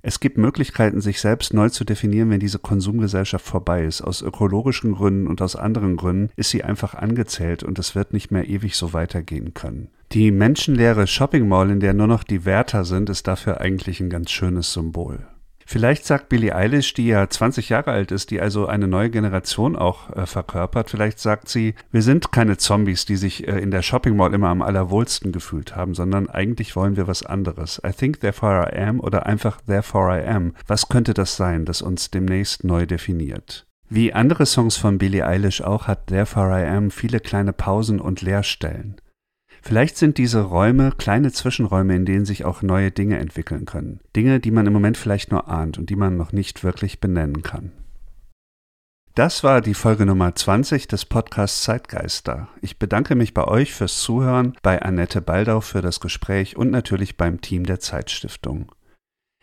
Es 0.00 0.20
gibt 0.20 0.38
Möglichkeiten, 0.38 1.00
sich 1.00 1.20
selbst 1.20 1.52
neu 1.52 1.70
zu 1.70 1.84
definieren, 1.84 2.30
wenn 2.30 2.40
diese 2.40 2.58
Konsumgesellschaft 2.58 3.44
vorbei 3.44 3.84
ist. 3.84 4.00
Aus 4.00 4.22
ökologischen 4.22 4.92
Gründen 4.92 5.26
und 5.26 5.42
aus 5.42 5.56
anderen 5.56 5.96
Gründen 5.96 6.30
ist 6.36 6.50
sie 6.50 6.62
einfach 6.62 6.94
angezählt 6.94 7.62
und 7.64 7.78
es 7.78 7.94
wird 7.94 8.12
nicht 8.12 8.30
mehr 8.30 8.48
ewig 8.48 8.76
so 8.76 8.92
weitergehen 8.92 9.54
können. 9.54 9.88
Die 10.12 10.30
menschenleere 10.30 11.06
Shopping 11.06 11.48
Mall, 11.48 11.70
in 11.70 11.80
der 11.80 11.94
nur 11.94 12.06
noch 12.06 12.22
die 12.22 12.44
Wärter 12.44 12.84
sind, 12.84 13.10
ist 13.10 13.26
dafür 13.26 13.60
eigentlich 13.60 14.00
ein 14.00 14.08
ganz 14.08 14.30
schönes 14.30 14.72
Symbol. 14.72 15.26
Vielleicht 15.70 16.06
sagt 16.06 16.30
Billie 16.30 16.54
Eilish, 16.54 16.94
die 16.94 17.08
ja 17.08 17.28
20 17.28 17.68
Jahre 17.68 17.90
alt 17.90 18.10
ist, 18.10 18.30
die 18.30 18.40
also 18.40 18.66
eine 18.66 18.88
neue 18.88 19.10
Generation 19.10 19.76
auch 19.76 20.08
äh, 20.16 20.24
verkörpert, 20.24 20.88
vielleicht 20.88 21.18
sagt 21.18 21.50
sie, 21.50 21.74
wir 21.92 22.00
sind 22.00 22.32
keine 22.32 22.56
Zombies, 22.56 23.04
die 23.04 23.16
sich 23.16 23.46
äh, 23.46 23.58
in 23.58 23.70
der 23.70 23.82
Shopping 23.82 24.16
Mall 24.16 24.32
immer 24.32 24.48
am 24.48 24.62
allerwohlsten 24.62 25.30
gefühlt 25.30 25.76
haben, 25.76 25.92
sondern 25.92 26.30
eigentlich 26.30 26.74
wollen 26.74 26.96
wir 26.96 27.06
was 27.06 27.22
anderes. 27.22 27.82
I 27.86 27.92
think 27.92 28.20
therefore 28.20 28.70
I 28.72 28.78
am 28.78 28.98
oder 28.98 29.26
einfach 29.26 29.60
therefore 29.60 30.18
I 30.18 30.26
am. 30.26 30.54
Was 30.66 30.88
könnte 30.88 31.12
das 31.12 31.36
sein, 31.36 31.66
das 31.66 31.82
uns 31.82 32.10
demnächst 32.10 32.64
neu 32.64 32.86
definiert? 32.86 33.66
Wie 33.90 34.14
andere 34.14 34.46
Songs 34.46 34.78
von 34.78 34.96
Billie 34.96 35.26
Eilish 35.26 35.60
auch 35.60 35.86
hat 35.86 36.06
Therefore 36.06 36.62
I 36.62 36.66
Am 36.66 36.90
viele 36.90 37.20
kleine 37.20 37.52
Pausen 37.52 38.00
und 38.00 38.22
Leerstellen. 38.22 38.96
Vielleicht 39.68 39.98
sind 39.98 40.16
diese 40.16 40.40
Räume 40.40 40.92
kleine 40.96 41.30
Zwischenräume, 41.30 41.94
in 41.94 42.06
denen 42.06 42.24
sich 42.24 42.46
auch 42.46 42.62
neue 42.62 42.90
Dinge 42.90 43.18
entwickeln 43.18 43.66
können. 43.66 44.00
Dinge, 44.16 44.40
die 44.40 44.50
man 44.50 44.66
im 44.66 44.72
Moment 44.72 44.96
vielleicht 44.96 45.30
nur 45.30 45.46
ahnt 45.46 45.76
und 45.76 45.90
die 45.90 45.94
man 45.94 46.16
noch 46.16 46.32
nicht 46.32 46.64
wirklich 46.64 47.00
benennen 47.00 47.42
kann. 47.42 47.72
Das 49.14 49.44
war 49.44 49.60
die 49.60 49.74
Folge 49.74 50.06
Nummer 50.06 50.34
20 50.34 50.88
des 50.88 51.04
Podcasts 51.04 51.64
Zeitgeister. 51.64 52.48
Ich 52.62 52.78
bedanke 52.78 53.14
mich 53.14 53.34
bei 53.34 53.44
euch 53.44 53.74
fürs 53.74 54.00
Zuhören, 54.00 54.56
bei 54.62 54.80
Annette 54.80 55.20
Baldau 55.20 55.60
für 55.60 55.82
das 55.82 56.00
Gespräch 56.00 56.56
und 56.56 56.70
natürlich 56.70 57.18
beim 57.18 57.42
Team 57.42 57.66
der 57.66 57.78
Zeitstiftung. 57.78 58.72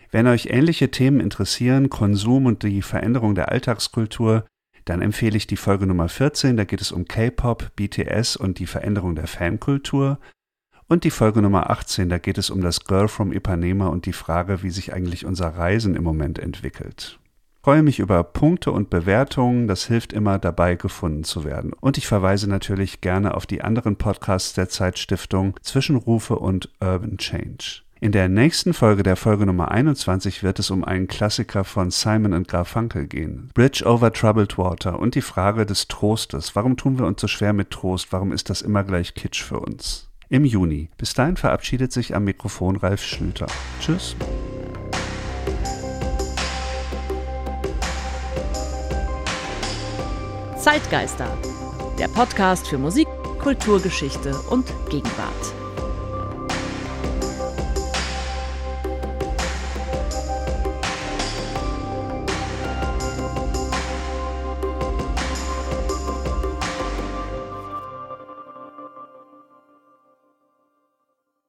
Wenn 0.10 0.26
euch 0.26 0.48
ähnliche 0.48 0.90
Themen 0.90 1.20
interessieren, 1.20 1.92
Konsum 1.92 2.48
und 2.48 2.64
die 2.64 2.82
Veränderung 2.82 3.36
der 3.36 3.52
Alltagskultur, 3.52 4.48
dann 4.86 5.02
empfehle 5.02 5.38
ich 5.38 5.48
die 5.48 5.58
Folge 5.58 5.86
Nummer 5.86 6.10
14, 6.10 6.58
da 6.58 6.64
geht 6.64 6.82
es 6.82 6.92
um 6.92 7.06
K-Pop, 7.06 7.72
BTS 7.76 8.38
und 8.38 8.60
die 8.60 8.68
Veränderung 8.68 9.16
der 9.16 9.28
Fankultur. 9.28 10.20
Und 10.88 11.04
die 11.04 11.12
Folge 11.12 11.42
Nummer 11.42 11.70
18, 11.70 12.10
da 12.10 12.20
geht 12.20 12.38
es 12.38 12.50
um 12.50 12.62
das 12.62 12.86
Girl 12.86 13.08
from 13.08 13.32
Ipanema 13.34 13.88
und 13.88 14.06
die 14.06 14.14
Frage, 14.14 14.62
wie 14.62 14.70
sich 14.70 14.94
eigentlich 14.94 15.26
unser 15.26 15.50
Reisen 15.50 15.96
im 15.96 16.04
Moment 16.04 16.40
entwickelt 16.40 17.20
freue 17.66 17.82
mich 17.82 17.98
über 17.98 18.24
Punkte 18.24 18.72
und 18.72 18.92
Bewertungen, 18.92 19.68
das 19.68 19.88
hilft 19.88 20.14
immer 20.14 20.38
dabei 20.38 20.76
gefunden 20.76 21.24
zu 21.24 21.44
werden. 21.46 21.74
Und 21.74 21.98
ich 21.98 22.06
verweise 22.06 22.48
natürlich 22.48 23.02
gerne 23.02 23.34
auf 23.34 23.48
die 23.48 23.64
anderen 23.64 23.96
Podcasts 23.96 24.54
der 24.54 24.70
Zeitstiftung 24.70 25.60
Zwischenrufe 25.64 26.36
und 26.36 26.70
Urban 26.80 27.18
Change. 27.18 27.82
In 28.06 28.12
der 28.12 28.30
nächsten 28.30 28.76
Folge, 28.76 29.02
der 29.02 29.16
Folge 29.16 29.48
Nummer 29.48 29.72
21, 29.72 30.44
wird 30.44 30.60
es 30.60 30.70
um 30.70 30.84
einen 30.84 31.08
Klassiker 31.08 31.64
von 31.64 31.90
Simon 31.90 32.34
und 32.34 32.48
Garfunkel 32.48 33.08
gehen. 33.08 33.50
Bridge 33.56 33.84
over 33.84 34.14
Troubled 34.14 34.60
Water 34.60 35.00
und 35.00 35.16
die 35.16 35.24
Frage 35.24 35.66
des 35.66 35.88
Trostes. 35.88 36.56
Warum 36.56 36.78
tun 36.78 37.00
wir 37.00 37.08
uns 37.08 37.20
so 37.20 37.28
schwer 37.28 37.52
mit 37.52 37.72
Trost? 37.72 38.10
Warum 38.12 38.32
ist 38.32 38.52
das 38.52 38.62
immer 38.62 38.84
gleich 38.84 39.16
Kitsch 39.16 39.42
für 39.42 39.60
uns? 39.60 40.08
Im 40.30 40.46
Juni. 40.46 40.92
Bis 41.00 41.16
dahin 41.16 41.36
verabschiedet 41.36 41.92
sich 41.92 42.14
am 42.14 42.26
Mikrofon 42.26 42.76
Ralf 42.76 43.04
Schlüter. 43.04 43.48
Tschüss. 43.82 44.16
Zeitgeister, 50.60 51.36
der 51.98 52.10
Podcast 52.10 52.68
für 52.68 52.78
Musik, 52.78 53.08
Kulturgeschichte 53.40 54.36
und 54.52 54.72
Gegenwart. 54.92 55.65